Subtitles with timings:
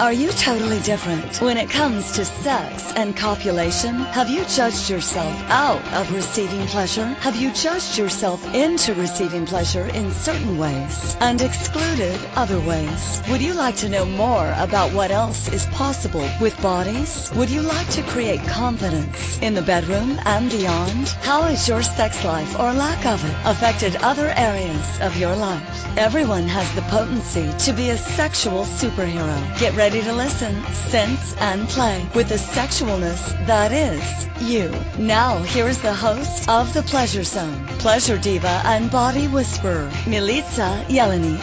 [0.00, 3.94] Are you totally different when it comes to sex and copulation?
[3.94, 7.06] Have you judged yourself out of receiving pleasure?
[7.20, 13.22] Have you judged yourself into receiving pleasure in certain ways and excluded other ways?
[13.30, 17.30] Would you like to know more about what else is possible with bodies?
[17.36, 21.08] Would you like to create confidence in the bedroom and beyond?
[21.22, 25.86] How has your sex life or lack of it affected other areas of your life?
[25.96, 29.38] Everyone has the potency to be a sexual superhero.
[29.60, 34.02] Get ready to listen, sense, and play with the sexualness that is
[34.42, 34.70] you.
[34.98, 40.84] Now, here is the host of The Pleasure Zone, pleasure diva and body whisperer, Milica
[40.88, 41.40] Jelenic.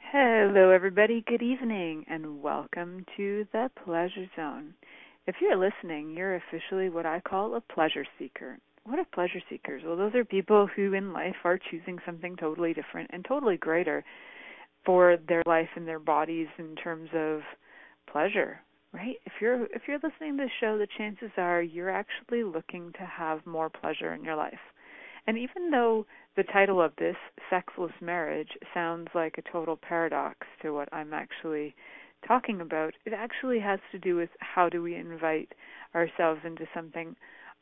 [0.00, 1.24] Hello, everybody.
[1.26, 4.74] Good evening, and welcome to The Pleasure Zone.
[5.26, 8.58] If you're listening, you're officially what I call a pleasure seeker.
[8.84, 9.82] What are pleasure seekers?
[9.86, 14.04] Well, those are people who in life are choosing something totally different and totally greater
[14.84, 17.40] for their life and their bodies in terms of
[18.10, 18.60] pleasure,
[18.92, 19.16] right?
[19.24, 23.06] If you're if you're listening to the show, the chances are you're actually looking to
[23.06, 24.58] have more pleasure in your life.
[25.26, 27.16] And even though the title of this,
[27.48, 31.74] Sexless Marriage, sounds like a total paradox to what I'm actually
[32.26, 35.52] talking about, it actually has to do with how do we invite
[35.94, 37.14] ourselves into something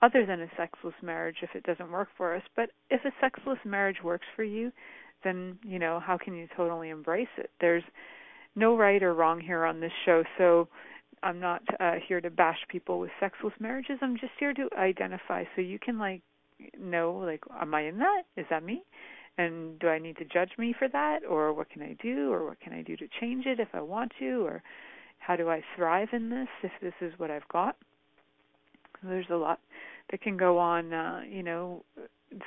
[0.03, 2.43] other than a sexless marriage if it doesn't work for us.
[2.57, 4.73] But if a sexless marriage works for you,
[5.25, 7.51] then, you know, how can you totally embrace it?
[7.61, 7.85] There's
[8.57, 10.25] no right or wrong here on this show.
[10.39, 10.69] So
[11.23, 13.99] I'm not uh, here to bash people with sexless marriages.
[14.03, 16.23] I'm just here to identify so you can like
[16.79, 18.23] know like am I in that?
[18.37, 18.83] Is that me?
[19.39, 22.45] And do I need to judge me for that or what can I do or
[22.47, 24.63] what can I do to change it if I want to or
[25.19, 27.77] how do I thrive in this if this is what I've got?
[29.03, 29.61] There's a lot
[30.11, 30.93] that can go on.
[30.93, 31.85] Uh, you know,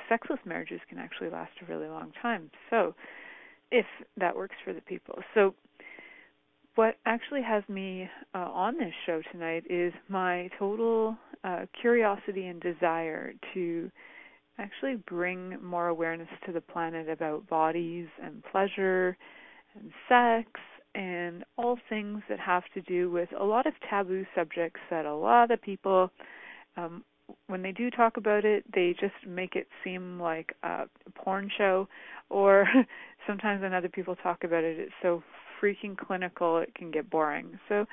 [0.08, 2.50] sexless marriages can actually last a really long time.
[2.70, 2.94] So,
[3.70, 5.18] if that works for the people.
[5.34, 5.54] So,
[6.74, 12.60] what actually has me uh, on this show tonight is my total uh, curiosity and
[12.60, 13.90] desire to
[14.58, 19.16] actually bring more awareness to the planet about bodies and pleasure
[19.74, 20.48] and sex
[20.94, 25.14] and all things that have to do with a lot of taboo subjects that a
[25.14, 26.10] lot of people
[26.76, 27.04] um,
[27.46, 31.88] when they do talk about it, they just make it seem like a porn show,
[32.30, 32.66] or
[33.26, 35.22] sometimes when other people talk about it, it's so
[35.60, 37.58] freaking clinical it can get boring.
[37.68, 37.86] So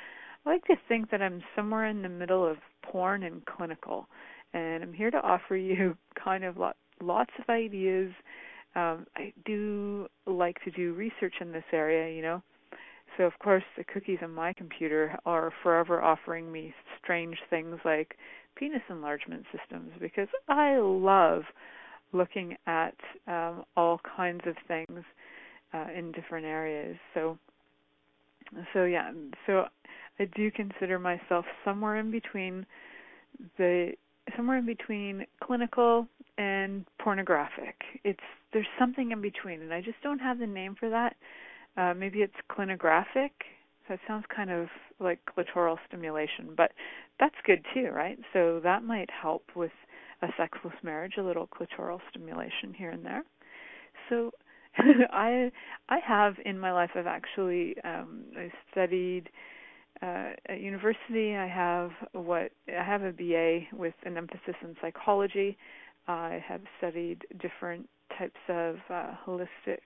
[0.46, 4.08] I like to think that I'm somewhere in the middle of porn and clinical,
[4.54, 8.12] and I'm here to offer you kind of lots of ideas.
[8.76, 12.42] Um, I do like to do research in this area, you know.
[13.18, 18.16] So of course the cookies on my computer are forever offering me strange things like
[18.62, 21.42] penis enlargement systems because I love
[22.14, 22.94] looking at
[23.28, 25.04] um, all kinds of things
[25.74, 26.96] uh, in different areas.
[27.16, 27.40] So,
[28.72, 29.12] so yeah,
[29.48, 29.66] so
[30.20, 32.68] I do consider myself somewhere in between
[33.58, 33.94] the
[34.38, 36.08] somewhere in between clinical
[36.38, 37.76] and pornographic.
[38.04, 38.20] It's
[38.54, 41.16] there's something in between, and I just don't have the name for that.
[41.78, 43.32] Uh, maybe it's clinographic
[43.92, 44.68] that sounds kind of
[45.02, 46.72] like clitoral stimulation, but
[47.20, 48.18] that's good too, right?
[48.32, 49.72] So that might help with
[50.22, 53.24] a sexless marriage, a little clitoral stimulation here and there.
[54.10, 54.32] So
[54.78, 55.52] I
[55.90, 59.30] I have in my life I've actually um I studied
[60.02, 65.58] uh, at university I have what I have a BA with an emphasis in psychology.
[66.08, 69.80] I have studied different types of uh, holistic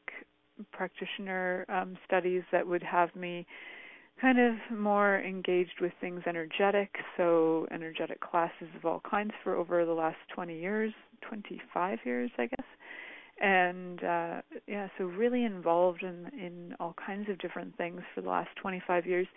[0.72, 3.48] practitioner um, studies that would have me
[4.20, 9.86] kind of more engaged with things energetic, so energetic classes of all kinds for over
[9.86, 10.94] the last 20 years,
[11.28, 12.68] 25 years, I guess.
[13.42, 18.30] And uh yeah, so really involved in in all kinds of different things for the
[18.30, 19.28] last 25 years.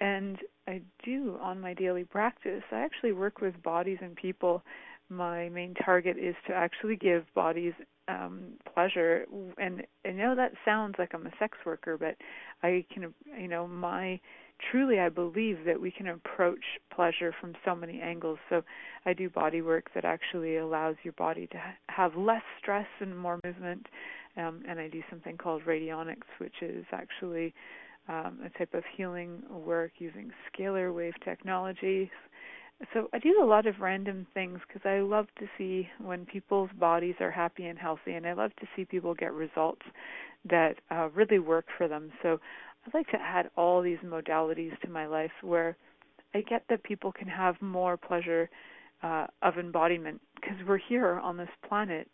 [0.00, 4.62] And I do on my daily practice, I actually work with bodies and people.
[5.08, 7.72] My main target is to actually give bodies
[8.08, 9.26] um pleasure.
[9.58, 12.16] And I know that sounds like I'm a sex worker but
[12.62, 14.20] I can you know my
[14.70, 16.64] truly I believe that we can approach
[16.94, 18.38] pleasure from so many angles.
[18.48, 18.62] So
[19.06, 23.38] I do body work that actually allows your body to have less stress and more
[23.44, 23.86] movement.
[24.36, 27.54] Um and I do something called radionics which is actually
[28.08, 32.10] um, a type of healing work using scalar wave technology
[32.92, 36.70] so I do a lot of random things because I love to see when people's
[36.78, 39.82] bodies are happy and healthy, and I love to see people get results
[40.48, 42.12] that uh, really work for them.
[42.22, 42.38] So
[42.86, 45.76] I'd like to add all these modalities to my life where
[46.34, 48.48] I get that people can have more pleasure
[49.02, 52.08] uh, of embodiment because we're here on this planet.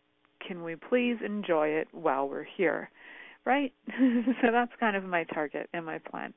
[0.47, 2.91] Can we please enjoy it while we're here?
[3.45, 3.73] right?
[3.89, 6.33] so that's kind of my target and my plan.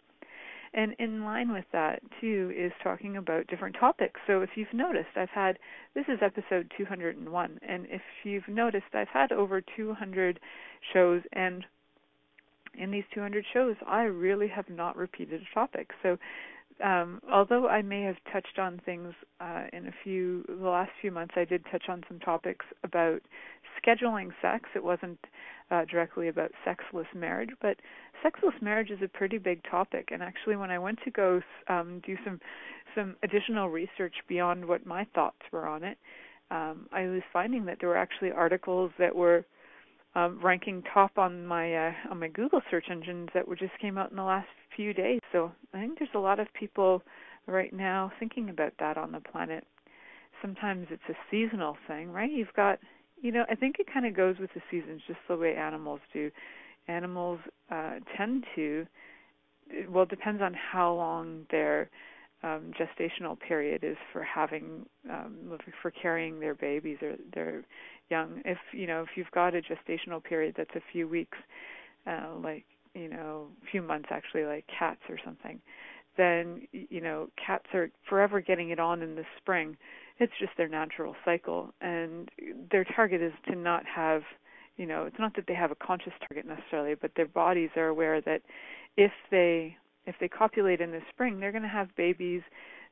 [0.73, 4.19] And in line with that, too, is talking about different topics.
[4.27, 5.57] So if you've noticed, I've had
[5.93, 10.39] this is episode 201, and if you've noticed, I've had over 200
[10.93, 11.65] shows, and
[12.77, 15.91] in these 200 shows, I really have not repeated a topic.
[16.03, 16.17] So
[16.83, 21.11] um, although I may have touched on things uh, in a few the last few
[21.11, 23.21] months, I did touch on some topics about
[23.81, 24.69] scheduling sex.
[24.75, 25.19] It wasn't
[25.71, 27.77] uh, directly about sexless marriage, but
[28.23, 30.09] sexless marriage is a pretty big topic.
[30.11, 32.39] And actually, when I went to go um, do some
[32.95, 35.97] some additional research beyond what my thoughts were on it,
[36.49, 39.45] um, I was finding that there were actually articles that were
[40.17, 44.09] um, ranking top on my uh, on my Google search engines that just came out
[44.09, 45.19] in the last few days.
[45.31, 47.03] So I think there's a lot of people
[47.45, 49.63] right now thinking about that on the planet.
[50.41, 52.31] Sometimes it's a seasonal thing, right?
[52.31, 52.79] You've got,
[53.21, 55.99] you know, I think it kind of goes with the seasons, just the way animals
[56.11, 56.31] do.
[56.87, 57.39] Animals
[57.71, 58.87] uh, tend to,
[59.89, 61.89] well, it depends on how long their
[62.43, 67.63] um, gestational period is for having, um, for carrying their babies or their
[68.09, 68.41] young.
[68.45, 71.37] If you know, if you've got a gestational period that's a few weeks,
[72.05, 75.59] uh, like you know, few months actually, like cats or something,
[76.17, 79.77] then you know, cats are forever getting it on in the spring.
[80.19, 82.29] It's just their natural cycle, and
[82.71, 84.23] their target is to not have,
[84.77, 87.87] you know, it's not that they have a conscious target necessarily, but their bodies are
[87.87, 88.41] aware that
[88.95, 92.41] if they if they copulate in the spring, they're going to have babies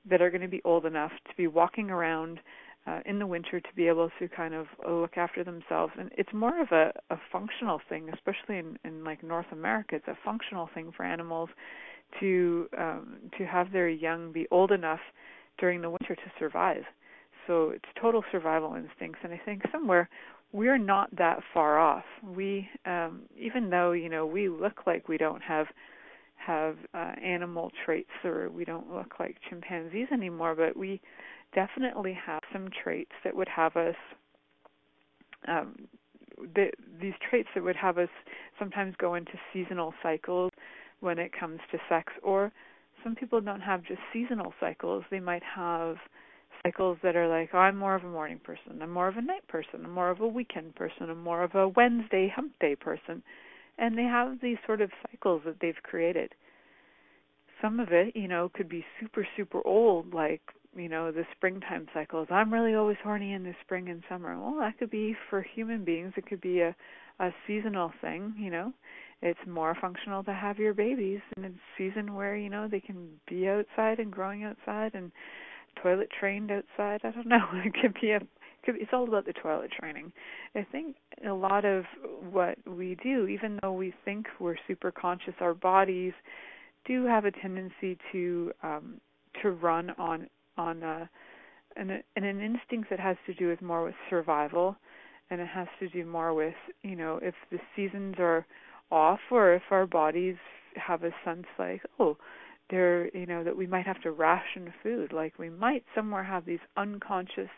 [0.08, 2.40] that are going to be old enough to be walking around
[2.88, 5.94] uh, in the winter to be able to kind of look after themselves.
[5.98, 10.08] And it's more of a, a functional thing especially in, in like north america it's
[10.08, 11.50] a functional thing for animals
[12.20, 15.00] to um, to have their young be old enough
[15.58, 16.84] during the winter to survive.
[17.48, 19.20] So it's total survival instincts.
[19.24, 20.10] And i think somewhere
[20.52, 22.06] we're not that far off.
[22.24, 25.68] We um, even though you know we look like we don't have
[26.38, 31.02] have uh, animal traits or we don't look like chimpanzees anymore but we
[31.56, 33.96] definitely have some traits that would have us
[35.48, 35.88] um,
[36.54, 36.70] the,
[37.02, 38.10] these traits that would have us
[38.60, 40.52] sometimes go into seasonal cycles
[41.00, 42.52] when it comes to sex or
[43.04, 45.04] some people don't have just seasonal cycles.
[45.12, 45.98] They might have
[46.64, 49.22] cycles that are like oh, i'm more of a morning person i'm more of a
[49.22, 52.76] night person i'm more of a weekend person i'm more of a wednesday hump day
[52.76, 53.22] person.
[53.78, 56.34] And they have these sort of cycles that they've created.
[57.62, 60.42] Some of it you know could be super super old like
[60.76, 62.28] you know the springtime cycles.
[62.30, 64.40] I'm really always horny in the spring and summer.
[64.40, 66.14] Well that could be for human beings.
[66.18, 66.76] It could be a
[67.20, 68.74] a seasonal thing you know.
[69.22, 73.10] It's more functional to have your babies in a season where you know they can
[73.28, 75.12] be outside and growing outside and
[75.82, 77.02] toilet trained outside.
[77.04, 77.46] I don't know.
[77.54, 78.20] It could be a
[78.68, 80.12] it's all about the toilet training.
[80.56, 80.96] I think
[81.28, 81.86] a lot of
[82.32, 86.14] what we do even though we think we're super conscious our bodies
[86.86, 89.00] do have a tendency to um
[89.42, 90.28] to run on
[90.58, 91.06] on uh,
[91.76, 94.76] an, an instinct that has to do with more with survival,
[95.30, 98.46] and it has to do more with you know if the seasons are
[98.92, 100.36] off or if our bodies
[100.76, 102.18] have a sense like oh
[102.70, 105.14] there you know that we might have to ration food.
[105.14, 107.50] Like we might somewhere have these unconscious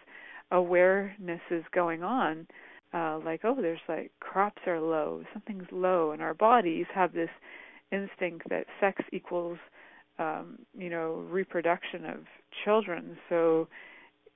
[0.51, 2.47] awarenesses going on
[2.93, 7.29] uh like oh there's like crops are low something's low and our bodies have this
[7.91, 9.57] instinct that sex equals
[10.19, 12.19] um, you know reproduction of
[12.67, 13.17] children.
[13.29, 13.67] So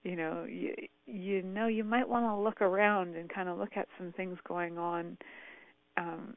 [0.04, 0.74] you know you
[1.06, 4.38] you know you might want to look around and kind of look at some things
[4.48, 5.18] going on
[5.98, 6.34] um,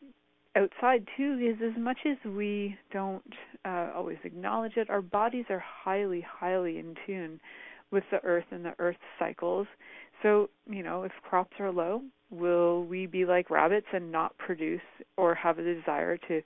[0.57, 1.39] outside too.
[1.41, 3.23] Is as much as we don't
[3.65, 7.41] uh, always acknowledge it, our bodies are highly highly in tune
[7.93, 9.69] with the earth and the earth cycles.
[10.23, 14.81] So, you know, if crops are low, will we be like rabbits and not produce
[15.17, 16.43] or have a desire to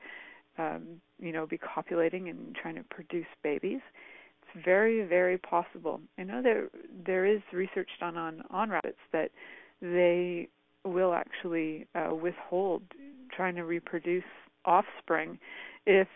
[0.58, 3.80] um, you know, be copulating and trying to produce babies.
[4.64, 6.00] Very, very possible.
[6.18, 6.68] I know there
[7.06, 9.30] there is research done on on rabbits that
[9.80, 10.48] they
[10.84, 12.82] will actually uh, withhold
[13.34, 14.24] trying to reproduce
[14.64, 15.38] offspring
[15.86, 16.08] if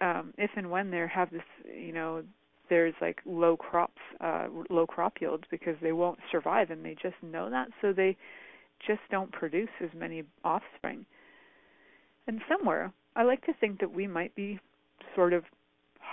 [0.00, 2.22] um, if and when they have this, you know,
[2.68, 7.16] there's like low crops, uh, low crop yields because they won't survive, and they just
[7.22, 8.16] know that, so they
[8.86, 11.04] just don't produce as many offspring.
[12.26, 14.58] And somewhere I like to think that we might be
[15.14, 15.44] sort of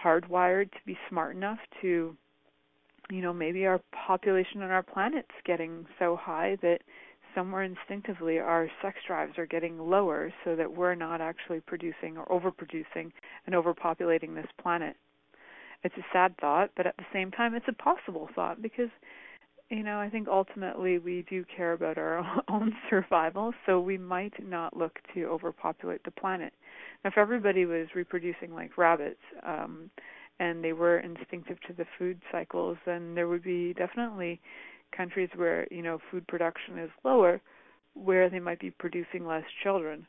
[0.04, 2.16] hardwired to be smart enough to
[3.10, 6.80] you know maybe our population on our planet's getting so high that
[7.36, 12.26] somewhere instinctively our sex drives are getting lower so that we're not actually producing or
[12.26, 13.12] overproducing
[13.46, 14.96] and overpopulating this planet
[15.84, 18.90] it's a sad thought but at the same time it's a possible thought because
[19.70, 24.34] you know, I think ultimately we do care about our own survival, so we might
[24.46, 26.54] not look to overpopulate the planet.
[27.08, 29.90] If everybody was reproducing like rabbits, um,
[30.40, 34.40] and they were instinctive to the food cycles, then there would be definitely
[34.96, 37.42] countries where you know food production is lower,
[37.94, 40.06] where they might be producing less children.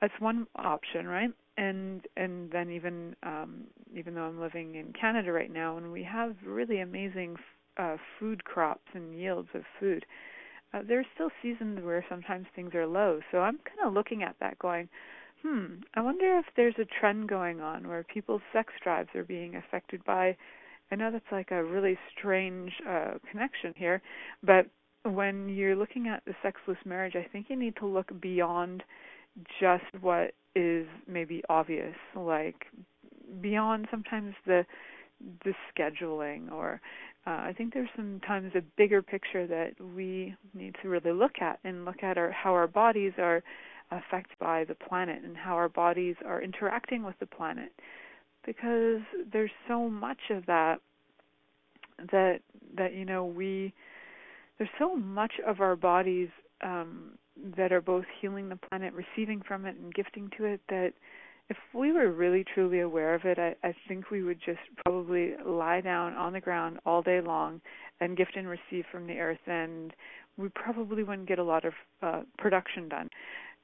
[0.00, 1.30] That's one option, right?
[1.58, 6.02] And and then even um, even though I'm living in Canada right now, and we
[6.02, 7.36] have really amazing
[7.76, 10.04] uh, food crops and yields of food,
[10.72, 13.20] uh, there's still seasons where sometimes things are low.
[13.30, 14.88] So I'm kind of looking at that, going,
[15.42, 19.56] hmm, I wonder if there's a trend going on where people's sex drives are being
[19.56, 20.36] affected by.
[20.90, 24.02] I know that's like a really strange uh, connection here,
[24.42, 24.66] but
[25.04, 28.82] when you're looking at the sexless marriage, I think you need to look beyond
[29.60, 32.66] just what is maybe obvious, like
[33.40, 34.64] beyond sometimes the
[35.44, 36.80] the scheduling or
[37.26, 41.60] uh, I think there's sometimes a bigger picture that we need to really look at
[41.62, 43.42] and look at our how our bodies are
[43.98, 47.72] affected by the planet and how our bodies are interacting with the planet
[48.44, 49.00] because
[49.32, 50.80] there's so much of that
[52.10, 52.40] that
[52.76, 53.72] that you know we
[54.58, 56.28] there's so much of our bodies
[56.62, 57.18] um,
[57.56, 60.60] that are both healing the planet, receiving from it, and gifting to it.
[60.68, 60.92] That
[61.48, 65.34] if we were really truly aware of it, I, I think we would just probably
[65.44, 67.60] lie down on the ground all day long
[68.00, 69.92] and gift and receive from the earth, and
[70.36, 71.72] we probably wouldn't get a lot of
[72.02, 73.08] uh, production done.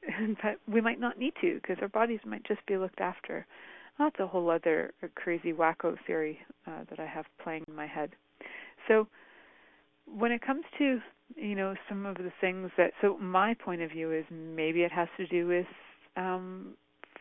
[0.43, 3.47] but we might not need to because our bodies might just be looked after.
[3.99, 8.11] That's a whole other crazy wacko theory uh, that I have playing in my head.
[8.87, 9.09] So
[10.07, 11.01] when it comes to
[11.37, 14.93] you know some of the things that so my point of view is maybe it
[14.93, 15.67] has to do with
[16.17, 16.75] um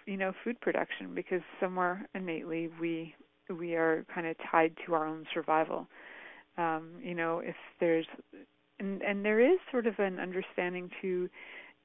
[0.06, 3.14] you know food production because somewhere innately we
[3.50, 5.88] we are kind of tied to our own survival
[6.58, 8.06] um you know if there's
[8.80, 11.30] and and there is sort of an understanding to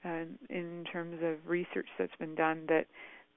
[0.04, 2.86] uh, in terms of research that's been done that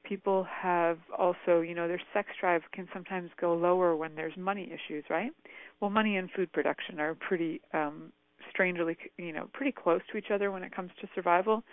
[0.03, 4.71] people have also, you know, their sex drive can sometimes go lower when there's money
[4.71, 5.31] issues, right?
[5.79, 8.11] Well, money and food production are pretty um
[8.51, 11.63] strangely, you know, pretty close to each other when it comes to survival.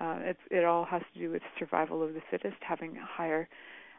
[0.00, 3.48] Uh it it all has to do with survival of the fittest, having higher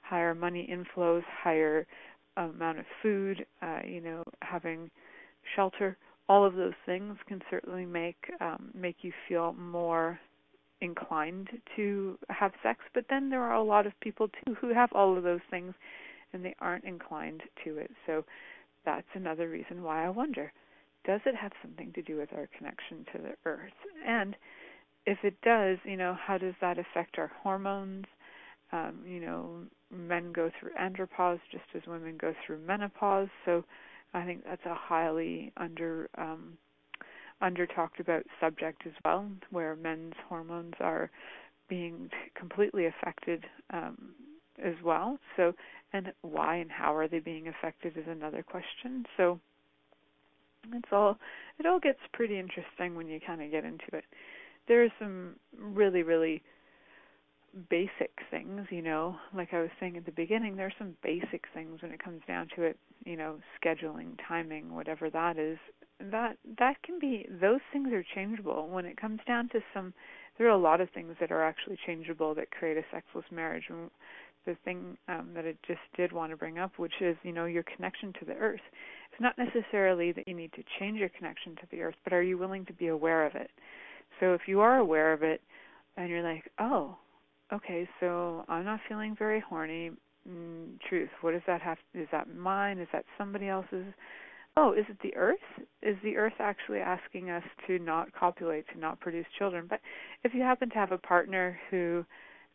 [0.04, 1.86] higher money inflows, higher
[2.38, 4.90] amount of food, uh, you know, having
[5.56, 5.98] shelter.
[6.30, 10.20] All of those things can certainly make um, make you feel more
[10.82, 14.92] inclined to have sex, but then there are a lot of people too who have
[14.94, 15.74] all of those things
[16.34, 17.92] and they aren't inclined to it.
[18.06, 18.26] So
[18.86, 20.52] that's another reason why I wonder
[21.04, 23.72] does it have something to do with our connection to the earth?
[24.06, 24.36] And
[25.06, 28.06] if it does, you know, how does that affect our hormones?
[28.72, 33.30] Um, you know, men go through andropause just as women go through menopause.
[33.46, 33.64] So
[34.14, 36.58] I think that's a highly under um,
[37.42, 41.10] under talked about subject as well, where men's hormones are
[41.70, 44.14] being completely affected um,
[44.64, 45.18] as well.
[45.38, 45.54] So,
[45.94, 49.06] and why and how are they being affected is another question.
[49.18, 49.40] So,
[50.74, 51.18] it's all
[51.60, 54.04] it all gets pretty interesting when you kind of get into it.
[54.68, 56.44] There are some really, really
[57.70, 61.46] basic things, you know, like I was saying at the beginning, there are some basic
[61.54, 65.58] things when it comes down to it, you know, scheduling, timing, whatever that is,
[66.12, 69.94] that that can be those things are changeable when it comes down to some
[70.38, 73.66] there are a lot of things that are actually changeable that create a sexless marriage
[73.70, 73.90] and
[74.46, 77.46] the thing um, that I just did want to bring up, which is, you know,
[77.46, 78.62] your connection to the earth.
[79.12, 82.24] It's not necessarily that you need to change your connection to the earth, but are
[82.24, 83.52] you willing to be aware of it?
[84.20, 85.42] So if you are aware of it
[85.98, 86.98] and you're like, oh,
[87.54, 89.92] okay, so I'm not feeling very horny.
[90.30, 91.78] Mm, truth, what does that have?
[91.94, 92.78] Is that mine?
[92.78, 93.86] Is that somebody else's?
[94.58, 95.38] Oh, is it the earth?
[95.82, 99.66] Is the earth actually asking us to not copulate, to not produce children?
[99.70, 99.80] But
[100.24, 102.06] if you happen to have a partner who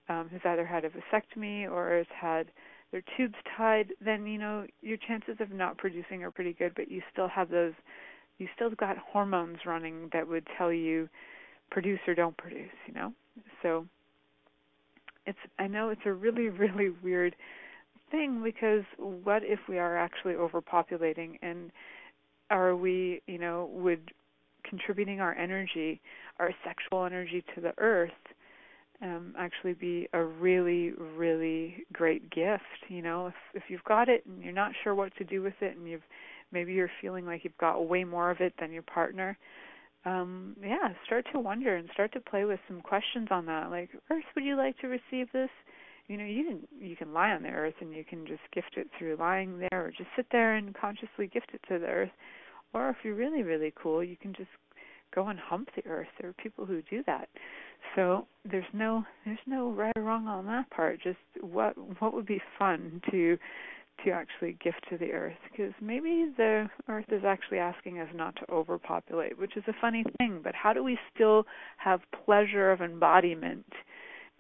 [0.09, 2.49] um, has either had a vasectomy or has had
[2.93, 6.73] their tubes tied, then you know your chances of not producing are pretty good.
[6.77, 7.73] But you still have those,
[8.39, 11.09] you still got hormones running that would tell you
[11.71, 12.69] produce or don't produce.
[12.87, 13.13] You know,
[13.63, 13.87] so
[15.27, 17.35] it's I know it's a really really weird
[18.11, 21.39] thing because what if we are actually overpopulating?
[21.43, 21.71] And
[22.51, 24.13] are we, you know, would
[24.69, 26.01] contributing our energy,
[26.39, 28.11] our sexual energy to the earth
[29.03, 33.27] um actually be a really really great gift you know?
[33.27, 35.87] If if you've got it and you're not sure what to do with it and
[35.87, 36.03] you've
[36.51, 39.37] maybe you're feeling like you've got way more of it than your partner
[40.07, 43.71] um yeah start to wonder and start to play with some questions on that.
[43.71, 45.51] Like earth would you like to receive this
[46.09, 48.77] you know you can you can lie on the earth and you can just gift
[48.77, 52.11] it through lying there or just sit there and consciously gift it to the earth
[52.73, 54.51] or if you're really really cool, you can just
[55.15, 56.09] go and hump the earth.
[56.21, 57.29] There are people who do that.
[57.95, 61.01] So there's no there's no right or wrong on that part.
[61.03, 63.39] Just what what would be fun to
[64.05, 68.37] to actually gift to the earth because maybe the earth is actually asking us not
[68.37, 71.47] to overpopulate, which is a funny thing, but how do we still
[71.79, 73.65] have pleasure of embodiment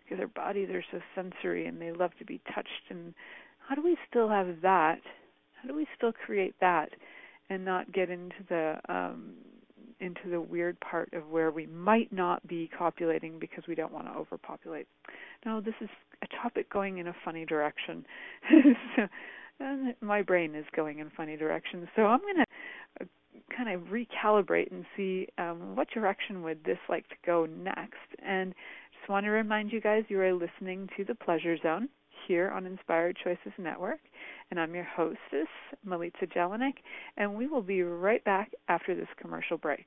[0.06, 3.14] because our bodies are so sensory and they love to be touched and
[3.68, 5.00] how do we still have that?
[5.60, 6.90] How do we still create that
[7.50, 9.34] and not get into the um
[10.00, 14.06] into the weird part of where we might not be copulating because we don't want
[14.06, 14.86] to overpopulate.
[15.44, 15.88] Now, this is
[16.22, 18.04] a topic going in a funny direction.
[18.96, 19.06] so,
[19.58, 21.88] and my brain is going in funny directions.
[21.96, 22.44] So I'm going to
[23.00, 23.04] uh,
[23.56, 27.94] kind of recalibrate and see um, what direction would this like to go next.
[28.24, 28.54] And
[29.06, 31.88] just want to remind you guys you are listening to the Pleasure Zone
[32.26, 34.00] here on Inspired Choices Network.
[34.50, 35.46] And I'm your hostess,
[35.86, 36.78] Milica Jelenic,
[37.16, 39.86] and we will be right back after this commercial break.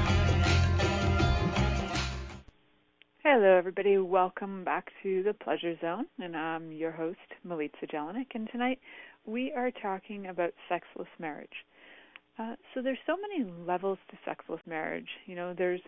[3.23, 3.99] Hello, everybody.
[3.99, 8.25] Welcome back to the Pleasure Zone, and I'm your host, Milica Jelenic.
[8.33, 8.79] And tonight
[9.27, 11.47] we are talking about sexless marriage.
[12.39, 15.07] Uh, so there's so many levels to sexless marriage.
[15.27, 15.81] You know, there's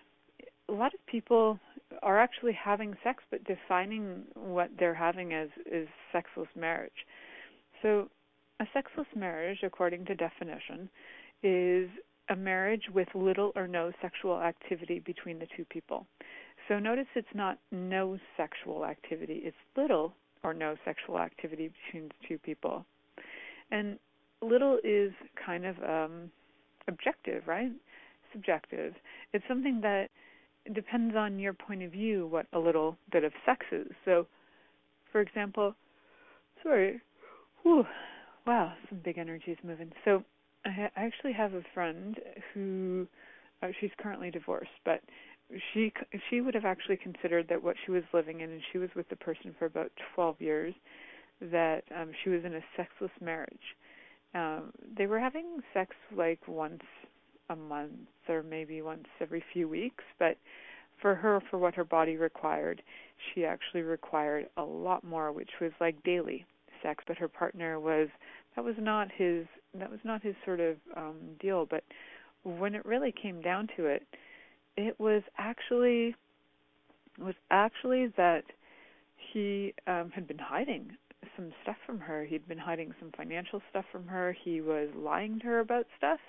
[0.69, 1.59] a lot of people
[2.03, 6.91] are actually having sex, but defining what they're having as is sexless marriage.
[7.81, 8.09] So
[8.59, 10.87] a sexless marriage, according to definition,
[11.41, 11.89] is
[12.29, 16.05] a marriage with little or no sexual activity between the two people.
[16.67, 22.37] So notice it's not no sexual activity, it's little or no sexual activity between two
[22.37, 22.85] people.
[23.71, 23.97] And
[24.41, 25.11] little is
[25.45, 26.31] kind of um
[26.87, 27.71] objective, right?
[28.31, 28.93] Subjective.
[29.33, 30.09] It's something that
[30.73, 33.91] depends on your point of view what a little bit of sex is.
[34.05, 34.27] So
[35.11, 35.75] for example,
[36.63, 37.01] sorry.
[37.61, 37.85] Whew,
[38.45, 39.91] wow, some big energies moving.
[40.03, 40.23] So
[40.65, 42.19] I, I actually have a friend
[42.53, 43.07] who
[43.61, 45.01] uh, she's currently divorced, but
[45.73, 45.91] she
[46.29, 49.07] she would have actually considered that what she was living in, and she was with
[49.09, 50.73] the person for about 12 years,
[51.41, 53.75] that um, she was in a sexless marriage.
[54.33, 56.81] Um, they were having sex like once
[57.49, 57.91] a month
[58.27, 60.37] or maybe once every few weeks, but
[61.01, 62.81] for her, for what her body required,
[63.33, 66.45] she actually required a lot more, which was like daily
[66.81, 67.03] sex.
[67.07, 68.07] But her partner was
[68.55, 69.45] that was not his
[69.77, 71.67] that was not his sort of um, deal.
[71.69, 71.83] But
[72.43, 74.03] when it really came down to it,
[74.77, 76.15] it was actually
[77.19, 78.43] it was actually that
[79.33, 80.97] he um had been hiding
[81.35, 82.25] some stuff from her.
[82.25, 84.35] He'd been hiding some financial stuff from her.
[84.43, 86.19] He was lying to her about stuff.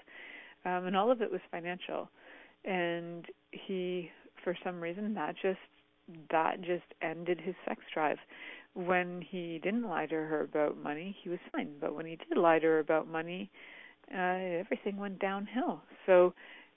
[0.64, 2.08] um, and all of it was financial.
[2.64, 4.10] And he,
[4.42, 5.58] for some reason, that just
[6.30, 8.18] that just ended his sex drive.
[8.74, 11.70] When he didn't lie to her about money, he was fine.
[11.80, 13.50] But when he did lie to her about money,
[14.12, 15.82] uh, everything went downhill.
[16.06, 16.34] So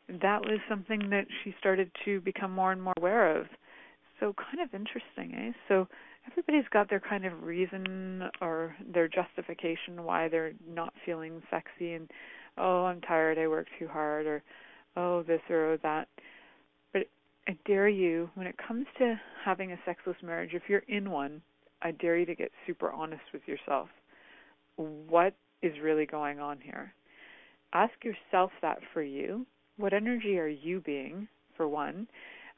[0.08, 3.48] that was something that she started to become more and more aware of.
[4.20, 5.52] So kind of interesting, eh?
[5.68, 5.88] So
[6.30, 12.10] everybody's got their kind of reason or their justification why they're not feeling sexy and
[12.58, 14.44] oh, I'm tired, I work too hard or
[14.96, 16.08] oh, this or that.
[16.94, 17.04] But
[17.48, 21.42] I dare you when it comes to having a sexless marriage, if you're in one,
[21.82, 23.90] I dare you to get super honest with yourself.
[24.76, 26.94] What is really going on here?
[27.74, 29.46] Ask yourself that for you.
[29.78, 32.08] What energy are you being, for one?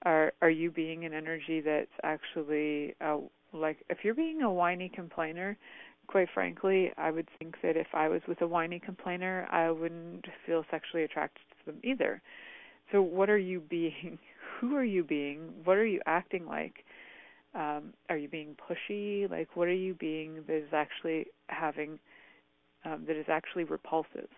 [0.04, 3.18] Are are you being an energy that's actually uh,
[3.54, 5.58] like if you're being a whiny complainer,
[6.08, 10.26] quite frankly, I would think that if I was with a whiny complainer, I wouldn't
[10.46, 12.22] feel sexually attracted to them either.
[12.92, 14.18] So what are you being?
[14.60, 15.54] Who are you being?
[15.66, 16.86] What are you acting like?
[17.56, 19.30] Um, are you being pushy?
[19.30, 22.00] Like what are you being that is actually having
[22.86, 24.30] um, that is actually repulsive?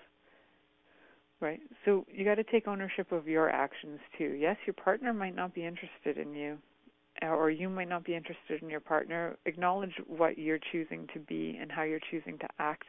[1.41, 1.59] Right.
[1.85, 4.37] So you got to take ownership of your actions too.
[4.39, 6.59] Yes, your partner might not be interested in you,
[7.23, 9.35] or you might not be interested in your partner.
[9.47, 12.85] Acknowledge what you're choosing to be and how you're choosing to act.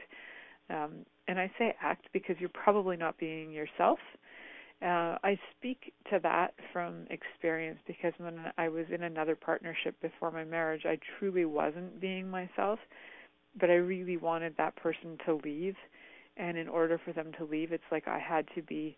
[0.68, 3.98] Um, and I say act because you're probably not being yourself.
[4.82, 10.30] Uh, I speak to that from experience because when I was in another partnership before
[10.30, 12.80] my marriage, I truly wasn't being myself,
[13.58, 15.76] but I really wanted that person to leave
[16.36, 18.96] and in order for them to leave it's like i had to be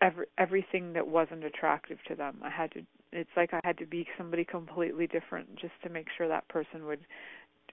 [0.00, 2.38] every, everything that wasn't attractive to them.
[2.42, 6.06] I had to it's like i had to be somebody completely different just to make
[6.16, 7.00] sure that person would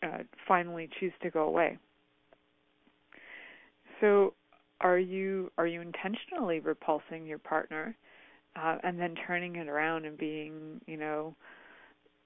[0.01, 1.77] uh, finally choose to go away.
[3.99, 4.33] So
[4.81, 7.95] are you are you intentionally repulsing your partner
[8.55, 11.35] uh, and then turning it around and being you know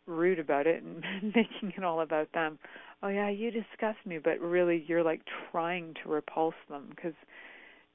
[0.05, 1.03] rude about it and
[1.35, 2.57] making it all about them
[3.03, 7.13] oh yeah you disgust me but really you're like trying to repulse them because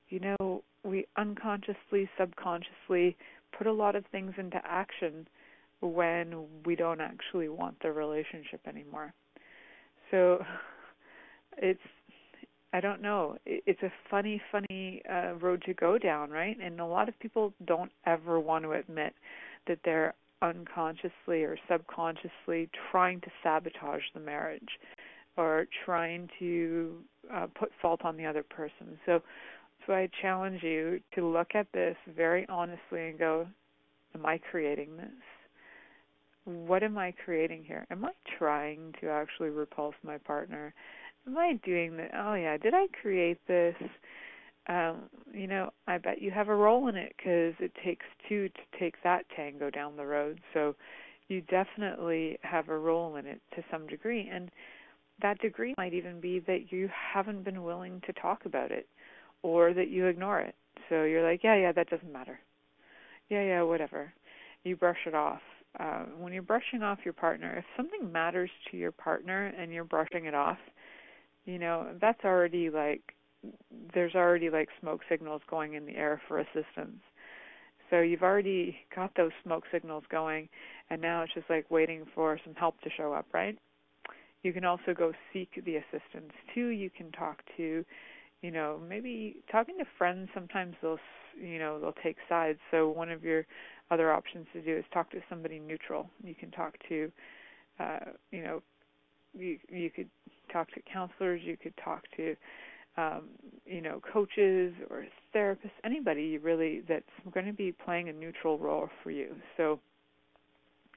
[0.08, 3.16] you know we unconsciously subconsciously
[3.56, 5.26] put a lot of things into action
[5.80, 9.12] when we don't actually want the relationship anymore
[10.10, 10.42] so
[11.58, 11.80] it's
[12.74, 13.36] I don't know.
[13.46, 16.56] It's a funny, funny uh, road to go down, right?
[16.60, 19.14] And a lot of people don't ever want to admit
[19.68, 20.12] that they're
[20.44, 24.68] unconsciously or subconsciously trying to sabotage the marriage
[25.36, 26.96] or trying to
[27.32, 28.98] uh, put fault on the other person.
[29.06, 29.20] So,
[29.86, 33.46] so I challenge you to look at this very honestly and go,
[34.14, 35.08] Am I creating this?
[36.44, 37.84] What am I creating here?
[37.90, 40.72] Am I trying to actually repulse my partner?
[41.26, 42.10] Am I doing that?
[42.14, 43.74] Oh, yeah, did I create this?
[44.66, 48.48] Um, you know, I bet you have a role in it because it takes two
[48.48, 50.40] to take that tango down the road.
[50.54, 50.74] So
[51.28, 54.28] you definitely have a role in it to some degree.
[54.32, 54.50] And
[55.22, 58.88] that degree might even be that you haven't been willing to talk about it
[59.42, 60.54] or that you ignore it.
[60.88, 62.40] So you're like, yeah, yeah, that doesn't matter.
[63.28, 64.12] Yeah, yeah, whatever.
[64.64, 65.40] You brush it off.
[65.78, 69.84] Uh, when you're brushing off your partner, if something matters to your partner and you're
[69.84, 70.58] brushing it off,
[71.44, 73.02] you know, that's already like
[73.94, 77.00] there's already like smoke signals going in the air for assistance.
[77.90, 80.48] So you've already got those smoke signals going,
[80.90, 83.58] and now it's just like waiting for some help to show up, right?
[84.42, 86.68] You can also go seek the assistance too.
[86.68, 87.84] You can talk to,
[88.42, 90.28] you know, maybe talking to friends.
[90.34, 90.98] Sometimes they'll,
[91.40, 92.58] you know, they'll take sides.
[92.70, 93.46] So one of your
[93.90, 96.10] other options to do is talk to somebody neutral.
[96.22, 97.12] You can talk to,
[97.80, 97.98] uh,
[98.32, 98.62] you know,
[99.34, 100.08] you you could
[100.52, 101.40] talk to counselors.
[101.42, 102.36] You could talk to
[102.96, 103.28] um,
[103.66, 108.88] you know, coaches or therapists, anybody really that's going to be playing a neutral role
[109.02, 109.34] for you.
[109.56, 109.80] So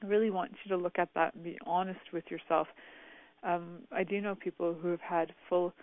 [0.04, 2.68] I really want you to look at that and be honest with yourself.
[3.44, 5.74] Um, I do know people who have had full,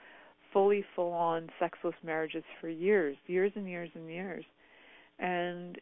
[0.52, 4.44] fully full-on sexless marriages for years, years and years and years,
[5.18, 5.78] and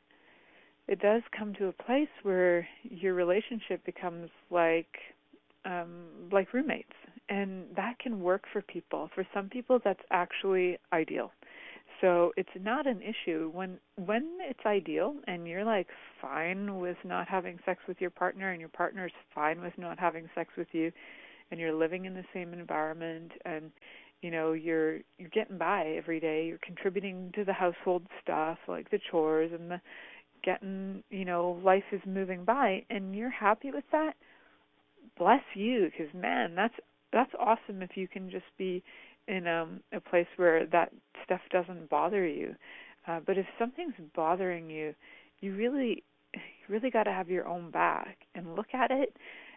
[0.88, 4.98] it does come to a place where your relationship becomes like
[5.64, 6.92] um, like roommates
[7.28, 9.10] and that can work for people.
[9.14, 11.32] For some people, that's actually ideal.
[12.02, 15.86] So it's not an issue when when it's ideal and you're like
[16.20, 20.28] fine with not having sex with your partner and your partner's fine with not having
[20.34, 20.90] sex with you
[21.52, 23.70] and you're living in the same environment and
[24.20, 28.90] you know you're you're getting by every day you're contributing to the household stuff like
[28.90, 29.80] the chores and the
[30.42, 34.14] getting you know life is moving by and you're happy with that
[35.16, 36.74] bless you because man that's
[37.12, 38.82] that's awesome if you can just be
[39.28, 40.92] in um a place where that
[41.24, 42.54] stuff doesn't bother you
[43.06, 44.94] Uh, but if something's bothering you,
[45.40, 46.02] you really,
[46.34, 49.16] you really got to have your own back and look at it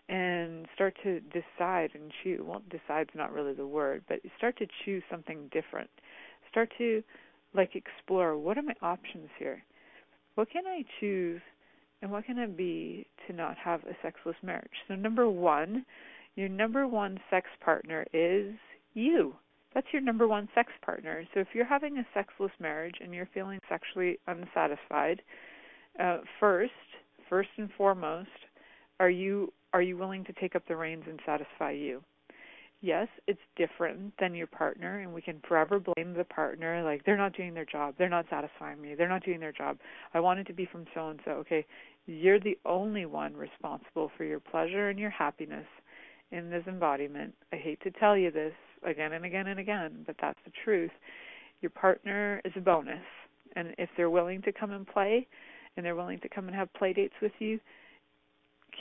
[0.09, 2.41] and start to decide and choose.
[2.43, 5.89] Well, decide's not really the word, but start to choose something different.
[6.49, 7.03] Start to
[7.53, 9.63] like explore what are my options here?
[10.35, 11.41] What can I choose
[12.01, 14.77] and what can it be to not have a sexless marriage?
[14.87, 15.85] So number 1,
[16.35, 18.53] your number one sex partner is
[18.93, 19.35] you.
[19.73, 21.23] That's your number one sex partner.
[21.33, 25.21] So if you're having a sexless marriage and you're feeling sexually unsatisfied,
[25.99, 26.71] uh, first,
[27.29, 28.29] first and foremost,
[28.99, 32.01] are you are you willing to take up the reins and satisfy you?
[32.81, 36.81] Yes, it's different than your partner, and we can forever blame the partner.
[36.83, 39.77] Like they're not doing their job, they're not satisfying me, they're not doing their job.
[40.13, 41.31] I want it to be from so and so.
[41.31, 41.65] Okay,
[42.05, 45.65] you're the only one responsible for your pleasure and your happiness
[46.35, 47.33] in this embodiment.
[47.53, 48.53] I hate to tell you this
[48.85, 50.91] again and again and again, but that's the truth.
[51.61, 53.03] Your partner is a bonus,
[53.55, 55.27] and if they're willing to come and play,
[55.75, 57.59] and they're willing to come and have play dates with you,